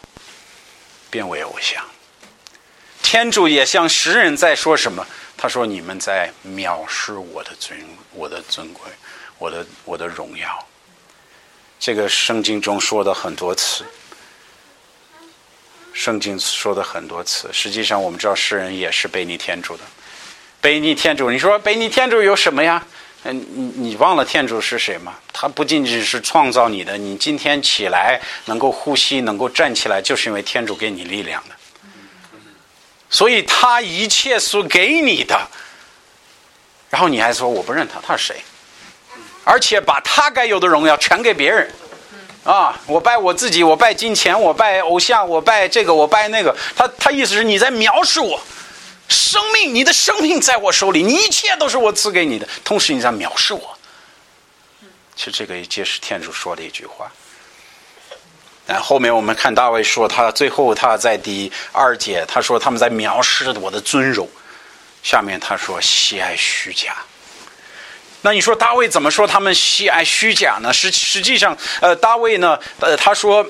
[1.09, 1.83] 变为偶像。”
[3.03, 5.05] 天主也向世人在说什么？
[5.37, 7.77] 他说：“你们在藐视我的尊，
[8.13, 8.83] 我的尊贵，
[9.37, 10.65] 我的我的荣耀。”
[11.77, 13.83] 这个圣经中说的很多次，
[15.93, 17.49] 圣经说的很多次。
[17.51, 19.83] 实际上，我们知道世人也是背逆天主的，
[20.61, 21.29] 背逆天主。
[21.29, 22.85] 你说背逆天主有什么呀？
[23.23, 25.15] 嗯，你你忘了天主是谁吗？
[25.33, 31.55] 他不仅仅是创造你的，你今天起来能够呼吸，能够站起来，就是因为天主给你力量的。
[33.09, 35.39] 所以他一切所给你的，
[36.89, 38.41] 然后你还说我不认他，他是谁？
[39.43, 41.69] 而且把他该有的荣耀全给别人，
[42.43, 42.79] 啊！
[42.85, 46.55] 我拜我自己，我拜金钱，我拜偶像，我拜这个，我拜那个。
[46.75, 48.39] 他他意思是你在藐视我，
[49.11, 53.77] 生命，你的生命在我手里，你一切都是我赐给你的，同时你在藐视我。
[55.15, 57.11] 其实这个也揭示天主说的一句话。
[58.65, 64.27] 然后面我们看大卫说，他最后他在第二节，他说他们在藐视我的尊荣。
[65.03, 66.95] 下面他说喜爱虚假。
[68.21, 70.71] 那你说大卫怎么说他们喜爱虚假呢？
[70.71, 73.45] 实实际上，呃，大卫呢，呃，他说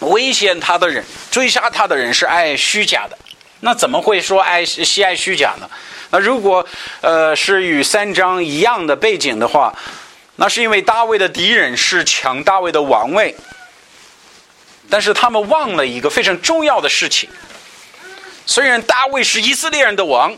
[0.00, 3.18] 危险他的人、追杀他的人是爱虚假的。
[3.64, 5.68] 那怎么会说爱喜爱虚假呢？
[6.10, 6.64] 那如果
[7.00, 9.74] 呃是与三章一样的背景的话，
[10.36, 13.34] 那是因为大卫的敌人是抢大卫的王位。
[14.90, 17.30] 但是他们忘了一个非常重要的事情。
[18.44, 20.36] 虽然大卫是以色列人的王，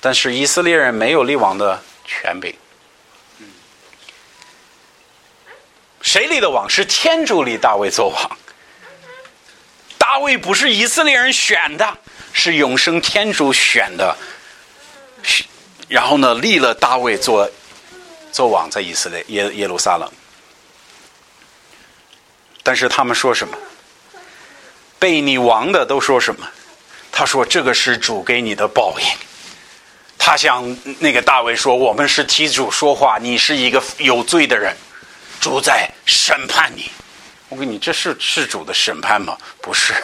[0.00, 2.54] 但是以色列人没有立王的权柄。
[6.00, 6.66] 谁立的王？
[6.66, 8.38] 是天主立大卫做王。
[9.98, 11.98] 大卫不是以色列人选的，
[12.32, 14.16] 是永生天主选的。
[15.88, 17.50] 然后呢，立了大卫做
[18.32, 20.10] 做王，在以色列耶耶路撒冷。
[22.62, 23.56] 但是他们说什么？
[24.98, 26.48] 被你亡的都说什么？
[27.12, 29.06] 他说：“这个是主给你的报应。”
[30.18, 34.76] 他向那个大卫说：“我们是替主说话，你是一个有罪的人，
[35.40, 36.90] 主在审判你。”
[37.48, 39.36] 我跟你，这是是主的审判吗？
[39.60, 39.94] 不是。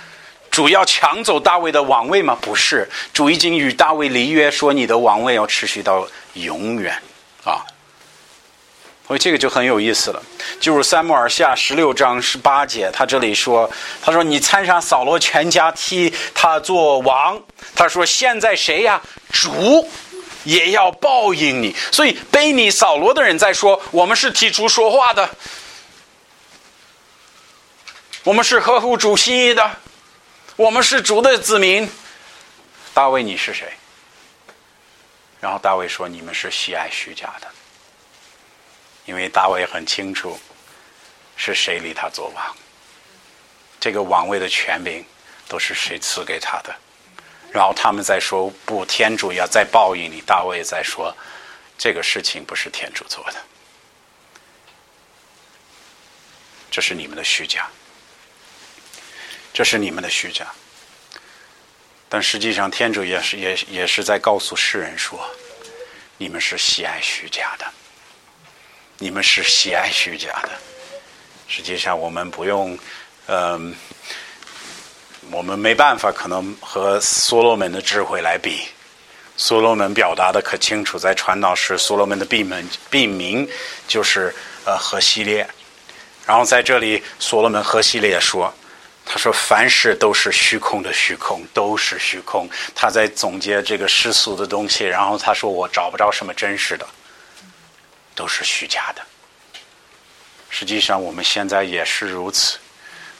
[0.50, 2.36] 主要抢走大卫的王位吗？
[2.40, 2.88] 不是。
[3.12, 6.92] 主已经与大卫立约，说你的王位要持续到永远
[7.44, 7.64] 啊。
[9.06, 10.22] 所以这个就很有意思了，
[10.60, 13.68] 就是三摩尔下十六章十八节，他这里说
[14.00, 17.40] ：“他说你参上扫罗全家替他做王。”
[17.74, 19.02] 他说：“现在谁呀？
[19.32, 19.88] 主
[20.44, 25.28] 也要报应你。”所以背你扫罗的人在说：“我们是替主说话的，
[28.24, 29.76] 我们是合乎主心意的，
[30.56, 31.90] 我们是主的子民。”
[32.92, 33.72] 大卫，你是谁？
[35.40, 37.48] 然后大卫说：“你们是喜爱虚假的。”
[39.06, 40.38] 因为大卫很清楚
[41.36, 42.56] 是谁立他做王，
[43.80, 45.04] 这个王位的权柄
[45.48, 46.74] 都是谁赐给他的？
[47.50, 50.20] 然后他们在说不，天主要再报应你。
[50.20, 51.12] 大卫在说，
[51.78, 53.42] 这个事情不是天主做的，
[56.70, 57.68] 这是你们的虚假，
[59.52, 60.46] 这是你们的虚假。
[62.08, 65.24] 但实际上，天主也是也也是在告诉世人说，
[66.18, 67.64] 你们是喜爱虚假的，
[68.98, 70.50] 你们是喜爱虚假的。
[71.48, 72.78] 实际上，我们不用，
[73.26, 73.74] 嗯。
[75.30, 78.62] 我们没办法，可能和所罗门的智慧来比。
[79.36, 83.48] 所罗门表达的可清楚，在传道时，所罗门的闭门闭名
[83.86, 84.34] 就是
[84.64, 85.46] 呃和西列。
[86.26, 88.52] 然后在这里，所罗门和西列说
[89.12, 96.86] ：“他说凡事都是虚空的虚空，都是虚空。”他在总结这个世俗的东西，然后他说：“我找不着什么真实的，
[98.14, 99.02] 都是虚假的。”
[100.48, 102.56] 实际上，我们现在也是如此。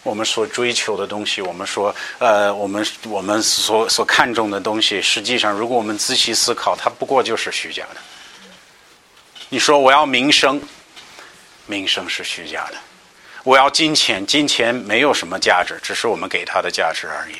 [0.05, 8.01] 我们所追求的东西，我们说，呃，我们我们所所看重的东西，实际上，如果我们仔细思考，它不过就是虚假的。
[9.49, 10.63] 你说我要名声，
[11.67, 12.77] 名声是虚假的；
[13.43, 17.35] 我要金钱，金钱没有什么价值，只是我们给它的价值而已。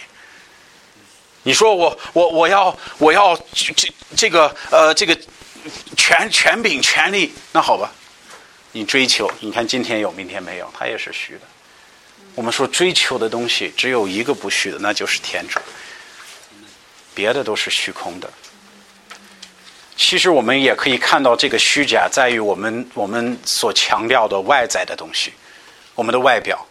[1.43, 5.19] 你说我我我要我要这这个呃这个
[5.97, 7.91] 权权柄权力，那好吧，
[8.73, 11.41] 你追求，你看今天有，明天没有，它也是虚的。
[12.35, 15.59] 我们说追求的东西只有一个不虚的，那就是天主，
[17.15, 18.31] 别的都是虚空的。
[19.97, 25.33] 其实我们也可以看到，这个虚假在于我们我们所强调的外在的东西，
[25.95, 26.67] 我们的外表。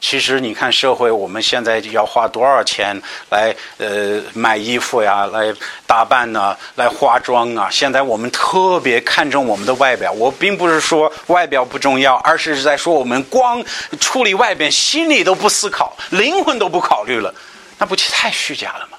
[0.00, 2.94] 其实你看社会，我们现在要花多少钱
[3.30, 5.50] 来呃买衣服呀，来
[5.86, 7.70] 打扮呢，来化妆啊？
[7.70, 10.12] 现在我们特别看重我们的外表。
[10.12, 13.64] 我并不是说外表不重要，而是在说我们光
[13.98, 17.34] 处理外边，心里都不思考，灵魂都不考虑了，
[17.78, 18.98] 那不就太虚假了吗？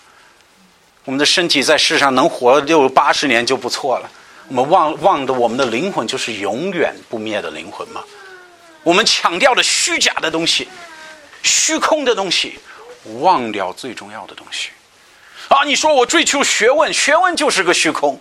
[1.03, 4.09] 我们的身体在世上能活六八十年就不错了，
[4.47, 8.03] 我们忘忘的我们的灵魂就是永远不灭的灵魂吗？
[8.85, 10.69] 我们强调的虚假的东西。
[11.41, 12.59] 虚空的东西，
[13.19, 14.69] 忘掉最重要的东西。
[15.47, 18.19] 啊，你说我追求学问，学问就是个虚空，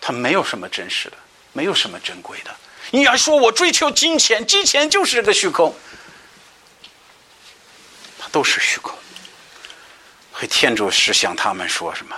[0.00, 1.16] 它没有什么真实的，
[1.52, 2.54] 没有什么珍贵的。
[2.90, 5.74] 你要说我追求金钱，金钱就是个虚空，
[8.18, 8.94] 它都是虚空。
[10.32, 12.16] 和天主是向他们说什么？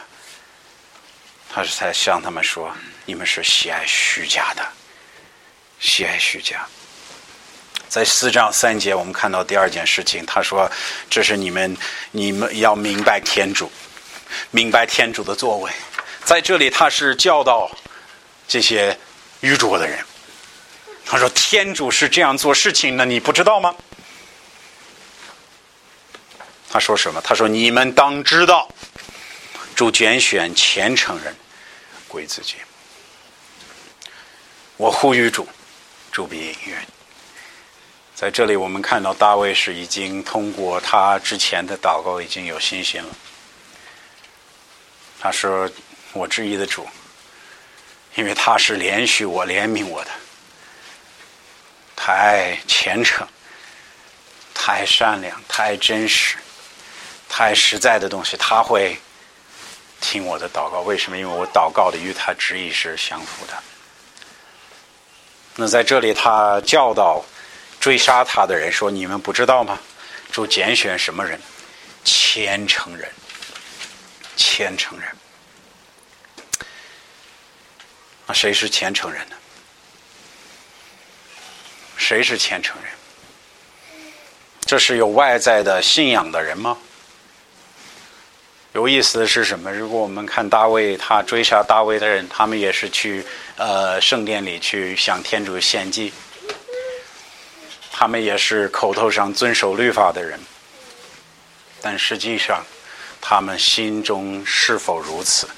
[1.51, 2.72] 他是在向他们说：
[3.05, 4.64] 你们是喜爱虚假的，
[5.81, 6.68] 喜爱虚假。
[7.88, 10.24] 在四章三节，我们看到第二件事情。
[10.27, 10.70] 他说
[11.09, 11.74] ：“这是你们，
[12.11, 13.72] 你们要明白天主，
[14.51, 15.72] 明白天主的作为。
[16.22, 17.70] 在这里，他是教导
[18.46, 18.96] 这些
[19.40, 19.98] 愚拙的人。
[21.07, 23.74] 他说：天主是这样做事情的，你不知道吗？
[26.68, 27.22] 他说什么？
[27.22, 28.68] 他说：你们当知道，
[29.74, 31.35] 主拣选虔诚人
[32.07, 32.57] 归自己。
[34.77, 35.48] 我呼吁主，
[36.12, 36.77] 主必应允。”
[38.20, 43.09] 在这里，我们看到大卫是已经通过他之前的祷告已经有信心了。
[45.20, 45.70] 他说
[46.12, 46.85] ：“我质疑的主，
[48.16, 50.11] 因为他是怜恤我、怜悯我的，
[51.94, 53.24] 太虔诚、
[54.52, 56.38] 太善良、太真实、
[57.28, 58.98] 太实在的东西，他会
[60.00, 60.81] 听我的祷告。
[60.81, 61.16] 为什么？
[61.16, 63.54] 因为我祷告的与他旨意是相符的。
[65.54, 67.24] 那在这里，他教导。”
[67.81, 69.79] 追杀他的人说：“你们不知道吗？
[70.33, 71.41] 主拣选什么人？
[72.05, 73.09] 虔诚人。
[74.37, 75.09] 虔诚人。
[78.27, 79.37] 那谁是虔诚人呢？
[81.97, 82.93] 谁是虔诚人？
[84.67, 86.77] 这是有外在的信仰的人吗？
[88.75, 89.73] 有意思的是什么？
[89.73, 93.25] 如果我们看大卫，他追杀大卫的人，他们也是去
[93.57, 96.13] 呃圣殿里去向天主献祭。”
[98.01, 100.38] 他们也是口头上遵守律法的人，
[101.83, 102.65] 但实际上，
[103.21, 105.49] 他们心中是否如此？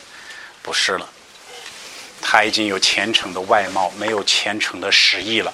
[0.62, 1.06] 不是了。
[2.22, 5.52] 他已经有虔诚的外貌，没有虔诚的实意了，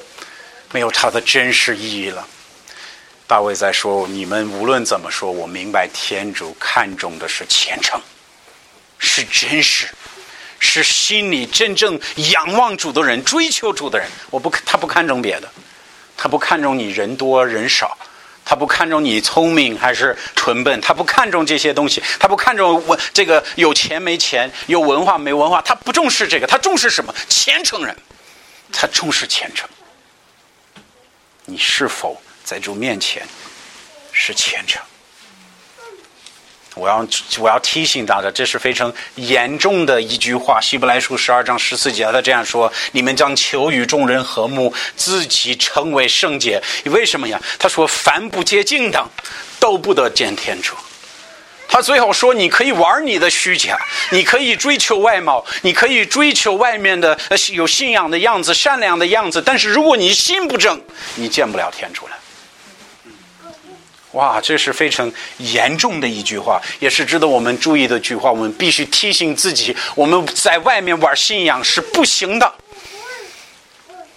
[0.71, 2.25] 没有他的真实意义了。
[3.27, 8.01] 大卫在说：“你们无论怎么说，我明白天主看重的是虔诚，
[9.01, 9.89] 是真实，
[10.61, 11.99] 是心里真正
[12.31, 14.09] 仰望主的人、追求主的人。
[14.31, 15.51] 我不，他不看重别的。”
[16.17, 17.97] 他不看重你人多人少，
[18.45, 27.15] 他不看重你聪明还是蠢笨，他不看重这些东西，他不看重我这个有钱没钱，有文化没文化，他不重视这个，他重视什么？
[27.29, 27.97] 虔诚人，
[28.73, 29.69] 他重视虔诚。
[31.45, 33.27] 你是否在主面前
[34.13, 34.83] 是虔诚？
[36.77, 37.07] 我要
[37.39, 40.61] 我要提醒大家，这是非常严重的一句话。
[40.61, 47.41] 希伯来书十二章十四节，他这样说：“你们将求与众人和睦，自己成为圣洁。”为什么呀？
[47.59, 49.03] 他说：“凡不洁净的，
[49.59, 50.75] 都不得见天主。”
[51.67, 53.79] 他最后说：“你可以玩你的虚假，
[54.11, 57.19] 你可以追求外貌，你可以追求外面的
[57.53, 60.79] 有信仰的样子、善良的样子，但是如果你心不正，
[61.15, 62.16] 你见不了天主了。”
[64.13, 68.31] 哇，这是非常严重的一句话，也是值得我们注意的句话。
[68.31, 72.55] 我们必须提醒自己，我们在外面玩信仰是不行的。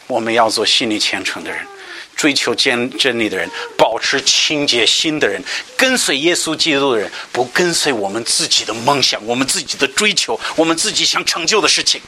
[0.07, 1.67] 我们要做心理虔诚的人，
[2.15, 5.43] 追求真真理的人，保持清洁心的人，
[5.75, 11.99] 跟随耶稣基督的人，不跟随我们自己的梦想、我们自己的追求、我们自己想成就的事情，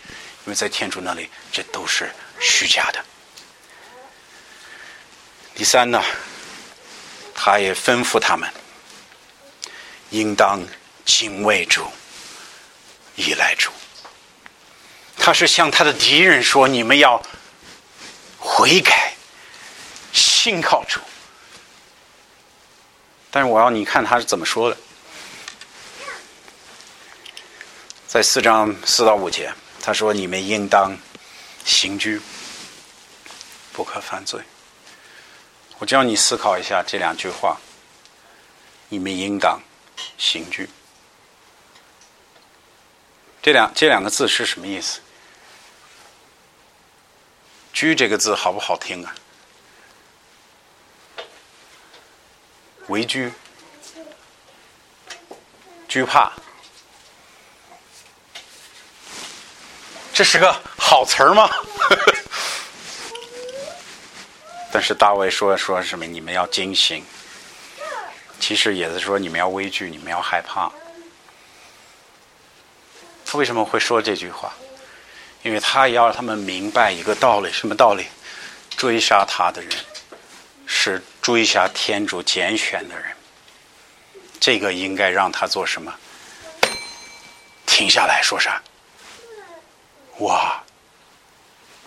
[0.46, 2.10] 因为在天主那里，这都是
[2.40, 3.04] 虚假的。
[5.54, 6.02] 第三呢？
[7.44, 8.48] 他也吩咐他们，
[10.12, 10.62] 应当
[11.04, 11.84] 敬畏主，
[13.16, 13.72] 依赖主。
[15.18, 17.20] 他是向他的敌人说：“你们要
[18.38, 19.16] 悔改，
[20.14, 21.00] 信靠主。”
[23.32, 24.78] 但是我要你看他是怎么说的，
[28.08, 30.96] 在四章四到五节，他说：“你们应当
[31.66, 32.22] 行居，
[33.74, 34.40] 不可犯罪。”
[35.82, 37.58] 我叫你思考一下这两句话，
[38.90, 39.60] 你们应当
[40.16, 40.70] 行拘。
[43.42, 45.00] 这两这两个字是什么意思？
[47.74, 49.16] 居这个字好不好听啊？
[52.88, 53.34] 为拘，
[55.88, 56.32] 惧怕，
[60.14, 61.50] 这是个好词儿吗？
[64.72, 66.06] 但是大卫说说什么？
[66.06, 67.04] 你们要惊醒。
[68.40, 70.72] 其实也是说你们要畏惧，你们要害怕。
[73.26, 74.52] 他为什么会说这句话？
[75.44, 78.06] 因为他要让他们明白一个道理，什么道理？
[78.78, 79.72] 追杀他的人
[80.66, 83.06] 是追杀天主拣选的人。
[84.40, 85.94] 这个应该让他做什么？
[87.66, 88.62] 停下来说啥？
[90.20, 90.64] 哇！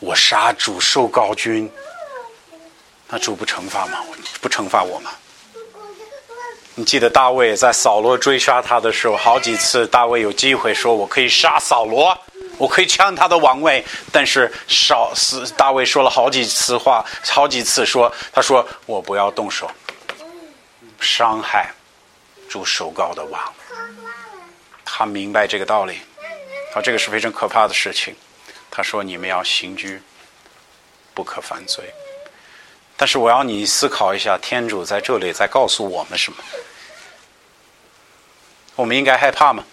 [0.00, 1.70] 我杀主受高君。
[3.08, 3.98] 那主不惩罚吗？
[4.40, 5.10] 不惩罚我吗？
[6.76, 12.18] 你记得大卫在扫罗追杀他的时候，好几次大卫有机会说：“我可以杀扫罗，
[12.58, 15.12] 我可以抢他的王位。”但是少
[15.56, 19.70] 大卫说了好几次话，好几次说：“他说我不要动手，
[20.98, 21.72] 伤害
[22.48, 23.40] 主守高的王。”
[24.84, 26.00] 他明白这个道理，
[26.72, 28.16] 他，这个是非常可怕的事情。
[28.68, 30.02] 他说：“你们要行居，
[31.14, 31.84] 不可犯罪。”
[32.96, 36.38] 但是我要你思考一下，天主在这里在告诉我们什么？
[38.76, 39.64] 我们应该害怕吗？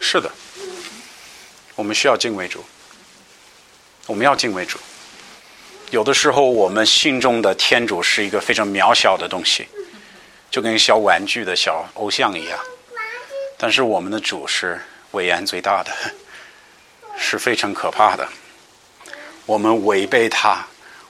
[0.00, 0.30] 是的，
[1.76, 2.64] 我们需要敬畏主，
[4.06, 4.78] 我们要敬畏主。
[5.90, 9.68] 有的时候，我们心中的天主是一个非常渺小的东西，
[10.50, 12.58] 就跟小玩具的小偶像一样。
[13.56, 14.80] 但是我们的主是
[15.12, 15.92] 伟岸最大的。
[17.20, 18.26] 是非常可怕的。
[19.44, 20.66] 我们违背他，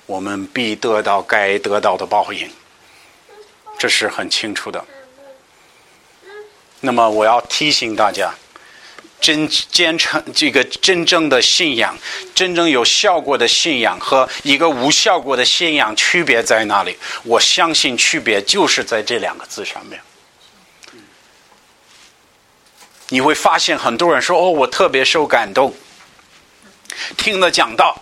[0.06, 2.50] 我们必得到该得到的报应，
[3.78, 4.84] 这是很清楚的。
[6.80, 8.34] 那么，我要提醒大家，
[9.20, 11.96] 真坚称这个真正的信仰，
[12.34, 16.96] 真正有效果的信仰和一个无效果的信仰区别在哪里？
[17.22, 20.00] 我相信区别就是在这两个字上面。
[23.10, 25.74] 你会发现，很多人说：“哦，我特别受感动。”
[27.16, 28.00] 听了讲道，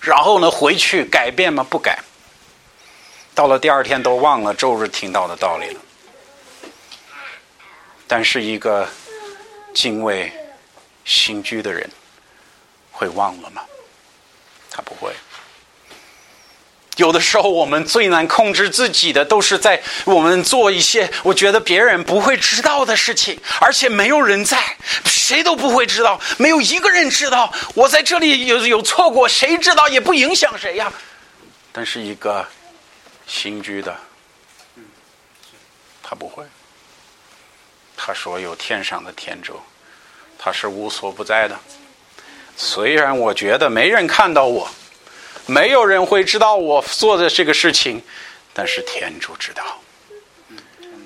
[0.00, 1.66] 然后呢，回去改变吗？
[1.68, 1.98] 不改。
[3.34, 5.80] 到了第二天都忘了周日听到的道理了。
[8.06, 8.88] 但是一个
[9.72, 10.32] 敬畏
[11.04, 11.88] 心居的人
[12.90, 13.62] 会忘了吗？
[14.70, 15.14] 他不会。
[17.00, 24.76] 有的时候，我们最难控制自己的，都是在我们做一些我觉得别人不会知道的事情，而且没有人在，
[25.06, 27.50] 谁都不会知道，没有一个人知道。
[27.74, 30.92] 我在这里有有错过，谁知道也不影响谁呀。
[31.72, 32.46] 但是一个
[33.26, 33.96] 新居的，
[36.02, 36.44] 他不会。
[37.96, 39.58] 他说有天上的天主，
[40.38, 41.58] 他是无所不在的。
[42.58, 44.68] 虽然我觉得没人看到我。
[45.46, 48.00] 没有人会知道我做的这个事情，
[48.52, 49.62] 但是天主知道。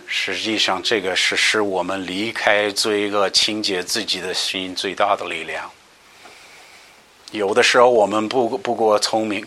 [0.06, 5.68] 实际上，这个是使我们离开罪恶、清洁自己的心最大的力量。
[7.32, 9.44] 有的时候，我们不不过聪明，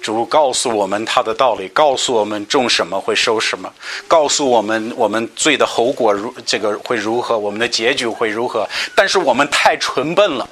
[0.00, 3.70] 主告诉我们他的道理，告诉我们种什么会收什么，
[4.08, 8.66] 告诉我们我们罪的后果如这个会如何，我们的结局会如何。
[8.94, 10.48] 但是我们太蠢笨了，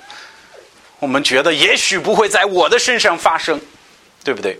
[1.02, 3.60] 我们觉得也许不会在我的身上发生，
[4.22, 4.56] 对不对？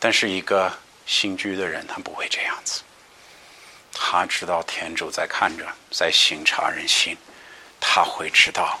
[0.00, 0.68] 但是一个
[1.06, 2.80] 新居的人，他不会这样子，
[3.94, 7.16] 他知道天主在看着，在行察人心，
[7.78, 8.76] 他会知道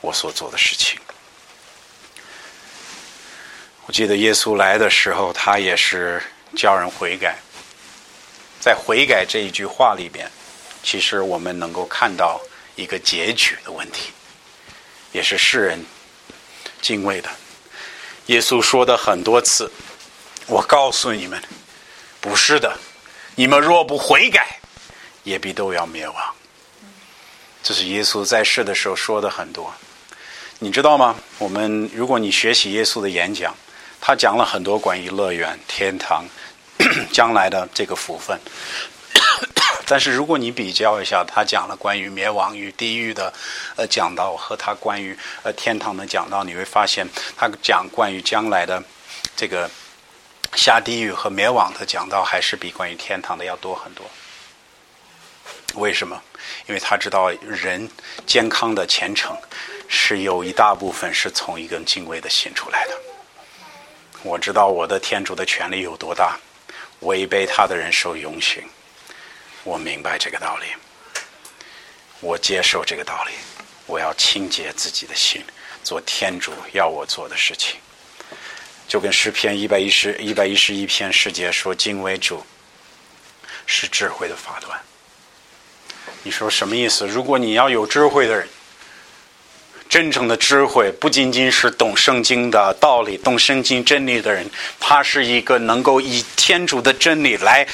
[0.00, 1.00] 我所做的事情。
[3.86, 6.22] 我记得耶稣来的时候，他也是
[6.54, 7.36] 叫人悔改。
[8.60, 10.30] 在悔改这一句话里边，
[10.84, 12.40] 其实我们能够看到
[12.76, 14.12] 一个结局的问题，
[15.12, 15.84] 也是世人
[16.80, 17.30] 敬畏的。
[18.26, 19.70] 耶稣说的很多次，
[20.46, 21.42] 我告诉你们，
[22.20, 22.78] 不是的，
[23.34, 24.58] 你们若不悔改，
[25.22, 26.34] 也必都要灭亡。
[27.62, 29.72] 这是耶稣在世的时候说的很多。
[30.58, 31.16] 你知道吗？
[31.38, 33.54] 我们如果你学习耶稣的演讲。
[34.04, 36.24] 他讲了很多关于乐园、天堂
[37.12, 38.36] 将来的这个福分，
[39.86, 43.32] 但是如果你比较一下，他讲了关于灭亡与地狱的
[43.76, 47.06] 呃讲道和他关于呃天堂的讲道，你会发现
[47.36, 48.82] 他讲关于将来的
[49.36, 49.70] 这个
[50.54, 54.04] 下地狱和灭亡的讲道，还是比关于天堂的要多很多。
[55.74, 56.22] 为什么？
[56.66, 57.88] 因为他知道人
[58.26, 59.36] 健康的前程
[59.88, 62.98] 是有一大部分是从一根敬畏的心出来的。
[64.22, 66.38] 我知道我的天主的权力有多大，
[67.00, 68.62] 违背他的人受永刑。
[69.64, 70.66] 我明白这个道理，
[72.20, 73.32] 我接受这个道理。
[73.86, 75.44] 我要清洁自己的心，
[75.82, 77.80] 做天主要我做的事情。
[78.88, 82.44] 就跟诗篇一百一十一百一十一篇世界说：“敬畏主
[83.66, 84.80] 是智慧的法端。”
[86.22, 87.06] 你说什么意思？
[87.06, 88.48] 如果你要有智慧的人。
[89.92, 94.48] 真正的智慧不仅仅是懂圣经的道理、懂圣经真理的人，
[94.80, 97.68] 他是一个能够以天主的真理来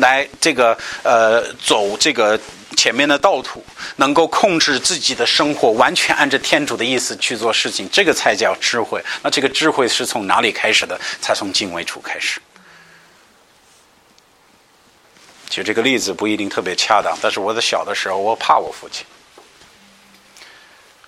[0.00, 2.36] 来这个呃走这个
[2.76, 9.00] 前面的道途，能够控制自己的生活，完全按照天主的意思去做事情，这个才叫智慧。
[9.22, 11.00] 那这个智慧是从哪里开始的？
[11.20, 12.40] 才从敬畏处开始。
[15.48, 19.06] 举这个例子不一定特别恰当，但是我在小的时候，我怕我父亲。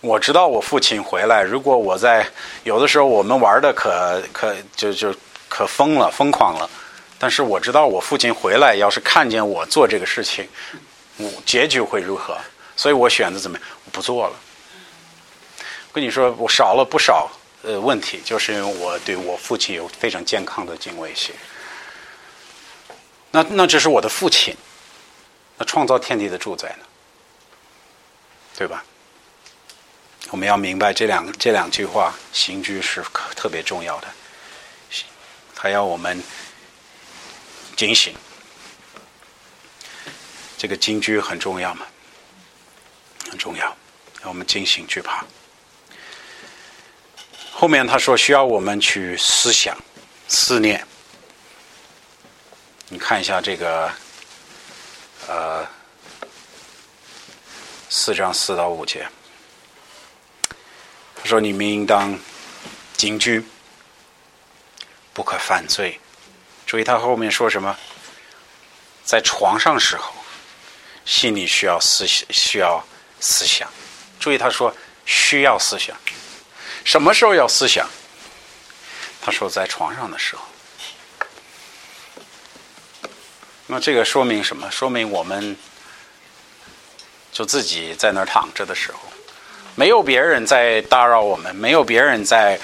[0.05, 2.29] 我知道我父亲回来，如果我在
[2.63, 5.15] 有的时候我们玩的可可就就
[5.49, 6.69] 可疯了疯狂了，
[7.19, 10.47] 但是我知道我父亲回来，要是看见我做这个事情，
[11.17, 12.37] 我结局会如何？
[12.77, 13.67] 所以我选择怎么样？
[13.87, 14.35] 我不做了。
[15.91, 17.31] 跟你说，我少了不少
[17.63, 21.35] 呃问题，就是因为我对我父亲有非常健康的敬畏心。
[23.31, 24.55] 那那这是我的父亲，
[25.57, 26.85] 那创造天地的主宰呢？
[28.55, 28.85] 对吧？
[30.35, 33.01] 我们要明白这两这两句话，刑具是
[33.37, 34.09] 特别重要的，
[35.57, 36.21] 还要我们
[37.77, 38.13] 警醒。
[40.59, 41.87] 这个金句很重要嘛，
[43.31, 43.65] 很重要，
[44.21, 45.25] 让我们警醒惧怕。
[47.53, 49.79] 后面他说需要我们去思想、
[50.27, 50.85] 思念。
[52.89, 53.89] 你看一下这个，
[55.29, 55.65] 呃，
[57.89, 59.07] 四章四到五节。
[61.25, 62.19] 说你们应当
[62.97, 63.45] 警居，
[65.13, 65.99] 不可犯罪。
[66.67, 67.77] 注意他后面说什么？
[69.05, 70.15] 在床上时候，
[71.05, 72.85] 心里需要思需要
[73.21, 73.71] 思想。
[74.21, 75.97] 注意他说需要思想，
[76.85, 77.89] 什么时候要思想？
[79.21, 80.43] 他说在床上的时候。
[83.67, 84.71] 那这个说明什么？
[84.71, 85.57] 说明我们
[87.33, 88.99] 就自己在那儿躺着的时候。
[89.75, 92.59] 没有别人在打扰我们，没有别人在，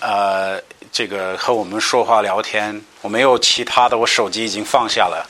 [0.00, 0.60] 呃，
[0.92, 2.80] 这个和我们说话聊天。
[3.00, 5.28] 我没有其他的，我手机已经放下了。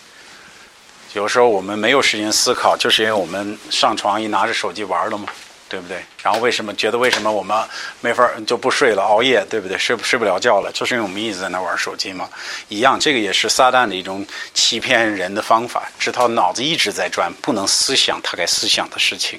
[1.14, 5.26] 有时候我们没有时间思考，就是因为我们上床一拿着手机玩了嘛，
[5.68, 6.02] 对不对？
[6.22, 7.56] 然后为什么觉得为什么我们
[8.00, 9.78] 没法就不睡了，熬夜，对不对？
[9.78, 12.28] 睡睡不了觉了，就是因为我们一直在那玩手机嘛。
[12.68, 19.38] 一样，这个也是撒旦的一种欺骗人的方法，直到脑子一直在转，不能思想他该思想的事情。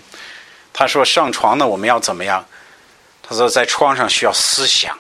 [0.74, 2.44] 他说：“上床呢，我们要怎么样？”
[3.22, 4.98] 他说：“在床上需要思想，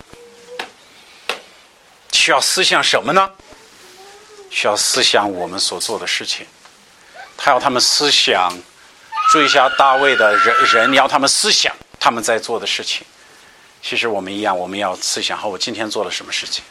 [2.11, 3.31] 需要思想什么呢？
[4.51, 6.45] 需要思想我们所做的事情。
[7.35, 8.55] 他要他们思想
[9.31, 13.03] 追下大卫的人人，你要他们思想他们在做的事情。
[13.81, 16.63] 其实我们一样，我们要思想：好，我今天做了什么事情？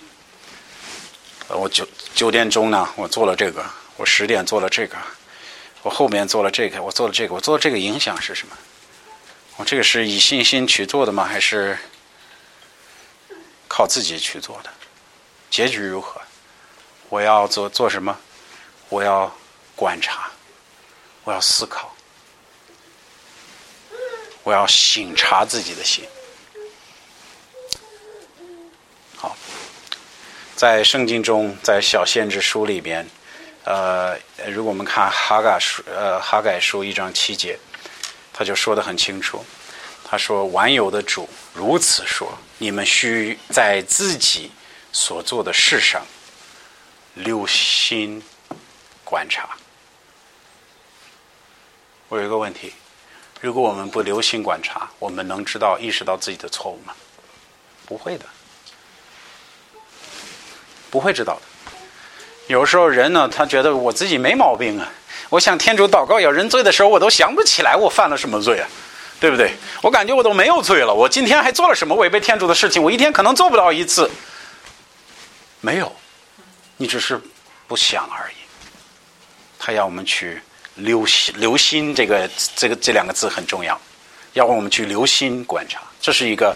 [1.48, 3.60] 我九九点钟呢，我做了这个；
[3.96, 4.96] 我十点做了这个；
[5.82, 7.34] 我后面做了这个；我做了这个。
[7.34, 8.56] 我做了这个影响是什么？”
[9.56, 11.24] 我这个是以信心去做的吗？
[11.24, 11.78] 还是
[13.68, 14.70] 靠自己去做的。
[15.50, 16.20] 结局如何？
[17.08, 18.18] 我要做做什么？
[18.88, 19.34] 我要
[19.76, 20.30] 观察，
[21.24, 21.94] 我要思考，
[24.42, 26.04] 我要醒察自己的心。
[29.16, 29.36] 好，
[30.56, 33.06] 在圣经中，在小先知书里边，
[33.64, 37.58] 呃，如果我们看哈嘎书，呃，哈改书一章七节，
[38.32, 39.44] 他就说的很清楚。
[40.04, 44.50] 他说：“万有的主如此说，你们需在自己
[44.92, 46.04] 所做的事上
[47.14, 48.22] 留心
[49.04, 49.50] 观察。”
[52.08, 52.74] 我有一个问题：
[53.40, 56.94] 如果我们不留心观察，我们能知道、意识到自己的错误吗？
[57.86, 58.26] 不会的，
[60.90, 61.42] 不会知道的。
[62.48, 64.92] 有时候人呢，他觉得我自己没毛病啊。
[65.32, 68.68] 我向天主祷告要认罪的时候，我都想不起来我犯了什么罪啊。
[69.18, 69.54] 对不对？
[69.82, 70.92] 我感觉我都没有罪了。
[70.92, 72.82] 我今天还做了什么违背天主的事情？
[72.82, 74.10] 我一天可能做不到一次。
[75.60, 75.94] 没有，
[76.76, 77.20] 你只是
[77.68, 78.34] 不想而已。
[79.60, 80.42] 他要我们去
[80.74, 83.80] 留心，留心这个这个这两个字很重要，
[84.32, 85.80] 要我们去留心观察。
[86.00, 86.52] 这是一个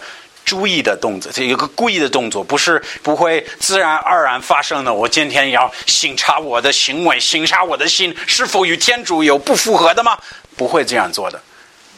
[0.47, 4.93] 注意的动作，这有个故意的动作，不是不会自然而然发生的。
[4.93, 10.17] 我今天要审查我的行为，审查我的心是否与天主有不符合的吗？
[10.55, 11.43] 不会这样做的。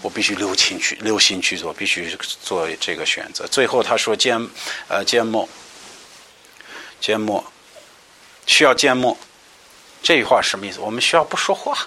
[0.01, 3.45] 我必须留心去留心去做，必须做这个选择。
[3.45, 4.49] 最后他说缄，
[4.87, 5.47] 呃缄默，
[6.99, 7.45] 缄默，
[8.47, 9.15] 需要缄默。
[10.01, 10.79] 这句话什么意思？
[10.79, 11.77] 我们需要不说话，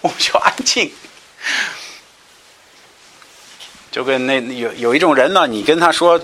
[0.00, 0.92] 我们需要安静。
[3.98, 6.16] 就跟那有有一种人呢，你跟他说，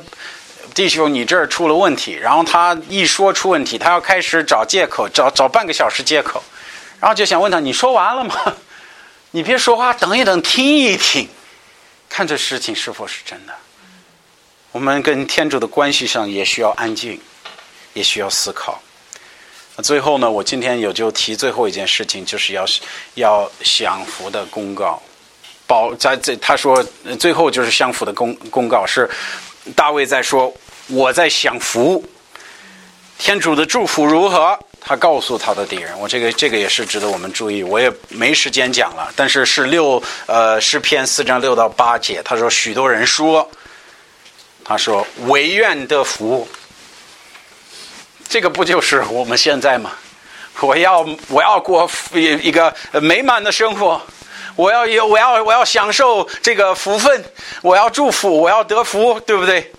[0.77, 6.41] 弟兄，你这儿出了问题，然后他一说出问题，他要开始找借口，找找半个小时借口，
[7.01, 8.37] 然后就想问他，你说完了吗？
[9.33, 11.29] 你别说话，等一等，听一听，
[12.09, 13.53] 看这事情是否是真的。
[14.71, 17.21] 我们跟天主的关系上也需要安静，
[17.93, 18.81] 也需要思考。
[19.83, 22.65] 最后呢，我今天也就提最后一件事情，就是要
[23.15, 25.03] 要享福的公告。
[25.67, 26.85] 保在这，他说
[27.19, 29.09] 最后就是享福的公公告是
[29.75, 30.53] 大卫在说
[30.89, 32.05] 我在享福，
[33.19, 34.59] 天主的祝福如何？
[34.87, 37.63] 他告诉他的敌人，我这个这个也是值得我们注意。
[37.63, 43.51] 我也没时间讲了，但是是六呃诗篇四章六到八节，他说许多人说，
[44.63, 46.47] 他说唯愿得福，
[48.29, 49.93] 这个不就是我们现在吗？
[50.61, 53.99] 我要我要过一一个美满的生活，
[54.57, 57.25] 我要有我要我要享受这个福分，
[57.63, 59.73] 我要祝福，我要得福，对不对？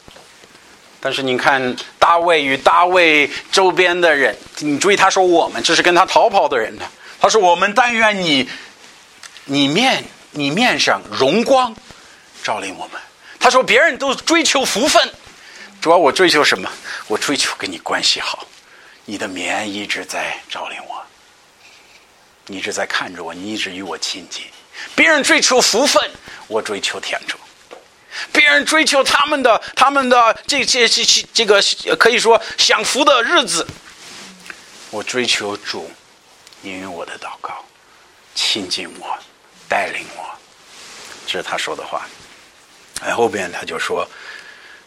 [1.00, 6.86] 但是你看，大卫与大卫周边的人，你注意，他说我们这是跟他逃跑的人的。
[7.20, 8.50] 他说我们但愿你，
[9.46, 11.74] 你面你面上荣光
[12.44, 13.00] 照临我们。
[13.40, 15.10] 他说别人都追求福分，
[15.80, 16.68] 主要我追求什么？
[17.08, 18.46] 我追求跟你关系好，
[19.06, 21.04] 你的面一直在照临我，
[22.48, 24.44] 你一直在看着我，你一直与我亲近。
[24.96, 26.12] 别人追求福分，
[26.48, 27.38] 我追求天主。
[28.32, 31.04] 别人追求他们的、他们的这这这
[31.34, 31.62] 这个
[32.00, 33.66] 可以说享福的日子，
[34.90, 35.92] 我追求主，
[36.64, 37.64] 应允我的祷告，
[38.34, 39.18] 亲近我，
[39.68, 40.24] 带领我，
[41.28, 42.08] 这是他说的话。
[43.02, 44.08] 哎，后边他就说：“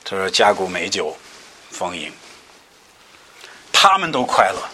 [0.02, 1.14] 他说家谷美酒，
[1.70, 2.10] 丰盈，
[3.70, 4.68] 他们都快乐。”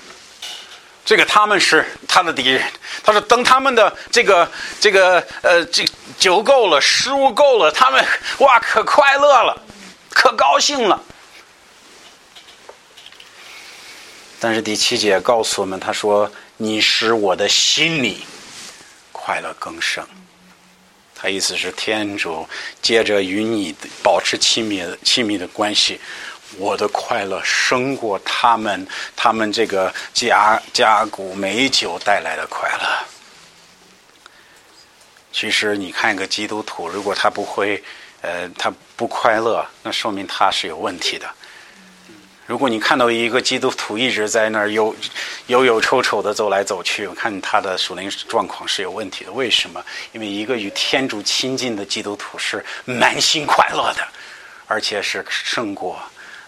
[1.05, 2.63] 这个他们是他的敌人。
[3.03, 4.51] 他说：“等他们的这个
[4.81, 5.85] 这个呃，这
[6.19, 8.05] 酒够了，食物够了，他们
[8.39, 9.63] 哇，可快乐了，
[10.11, 11.01] 可高兴了。”
[14.41, 18.25] 但是第七节告诉我们，他说：“你使我的心里
[19.13, 20.05] 快乐更盛。”
[21.15, 22.47] 他意思是天主
[22.83, 25.99] 接着与你保持亲密亲密的关系。
[26.59, 28.87] 我的快乐胜过他们，
[29.17, 32.89] 他们这个加加谷美酒带来的快乐。
[35.33, 37.83] 其实，你看一个基督徒，如果他不会，
[38.21, 41.29] 呃，他不快乐，那说明他是有问题的。
[42.47, 44.95] 如果你看到一个基督徒一直在那儿忧
[45.47, 49.33] 忧忧愁愁的走来走去，我看他的属灵状况是有问题的。
[49.33, 49.83] 为什么？
[50.13, 54.07] 因为一个与天主亲近的基督徒是满心快乐的，
[54.67, 55.99] 而且是胜过。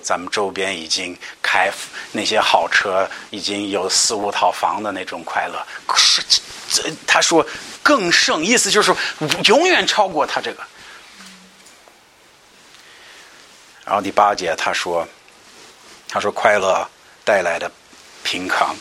[0.07, 1.69] 咱们周边已经开
[2.13, 6.23] 那些好车，已经有四五套房的那种快乐，是
[6.71, 7.45] 这他说
[7.83, 8.95] 更胜，意思就是
[9.47, 10.63] 永远超过他这个。
[13.85, 15.05] 然后第八节他说，
[16.09, 16.89] 他说快乐
[17.25, 17.69] 带来的
[18.23, 18.77] 平康，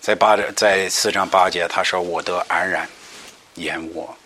[0.00, 2.88] 在八在四章八节他说我得安然
[3.56, 4.16] 言我，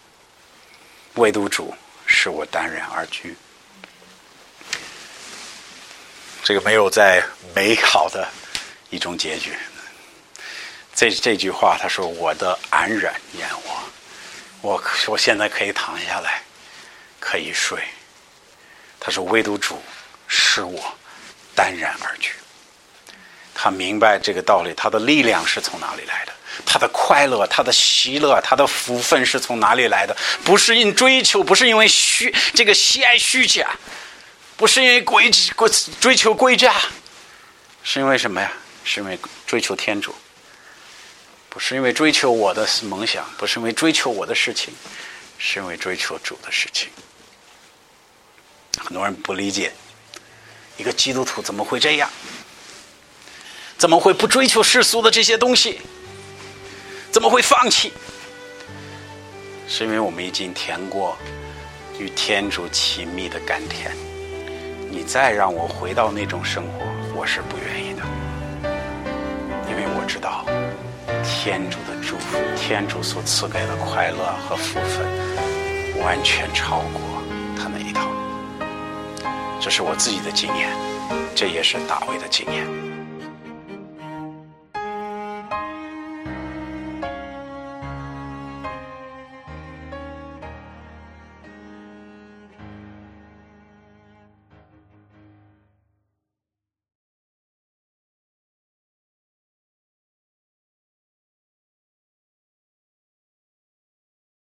[1.14, 1.74] 唯独主
[2.06, 3.36] 使我淡然而居。
[6.42, 7.22] 这个没有在
[7.54, 8.26] 美好的
[8.90, 9.52] 一种结局。
[10.94, 13.82] 这这句话，他说：“我的安然厌我，
[14.60, 16.42] 我我现在可以躺下来，
[17.18, 17.78] 可以睡。”
[19.00, 19.80] 他说：“唯独主
[20.26, 20.82] 使我
[21.54, 22.34] 淡然而去。”
[23.54, 26.32] 他明白这个道理，他的力量是从哪里来的？
[26.66, 30.16] 他的快乐、他的喜乐、他的福分是从哪里来的？
[30.44, 33.70] 不是因追求，不是因为虚这个喜爱虚假，
[34.60, 36.74] 不是因为归归追求归家，
[37.82, 38.52] 是因为什么呀？
[38.84, 40.14] 是因为追求天主。
[41.48, 44.74] 不是因为追求我的梦想，不是因为追求我的事情，
[45.38, 46.90] 是因为追求主的事情。
[48.76, 49.72] 很多人不理解，
[50.76, 52.10] 一个基督徒怎么会这样？
[53.78, 55.80] 怎么会不追求世俗的这些东西？
[57.10, 57.94] 怎么会放弃？
[59.66, 61.16] 是因为我们已经填过
[61.98, 63.96] 与天主亲密的甘甜。
[64.92, 66.84] 你再让我回到那种生活，
[67.14, 68.02] 我是不愿意的，
[69.70, 70.44] 因为我知道。
[71.22, 75.06] 天主的祝福，天主所赐给的快乐和福分，
[76.02, 77.00] 完全超过
[77.56, 78.08] 他那一套。
[79.60, 80.68] 这是我自己的经验，
[81.36, 82.89] 这也是大卫的经验。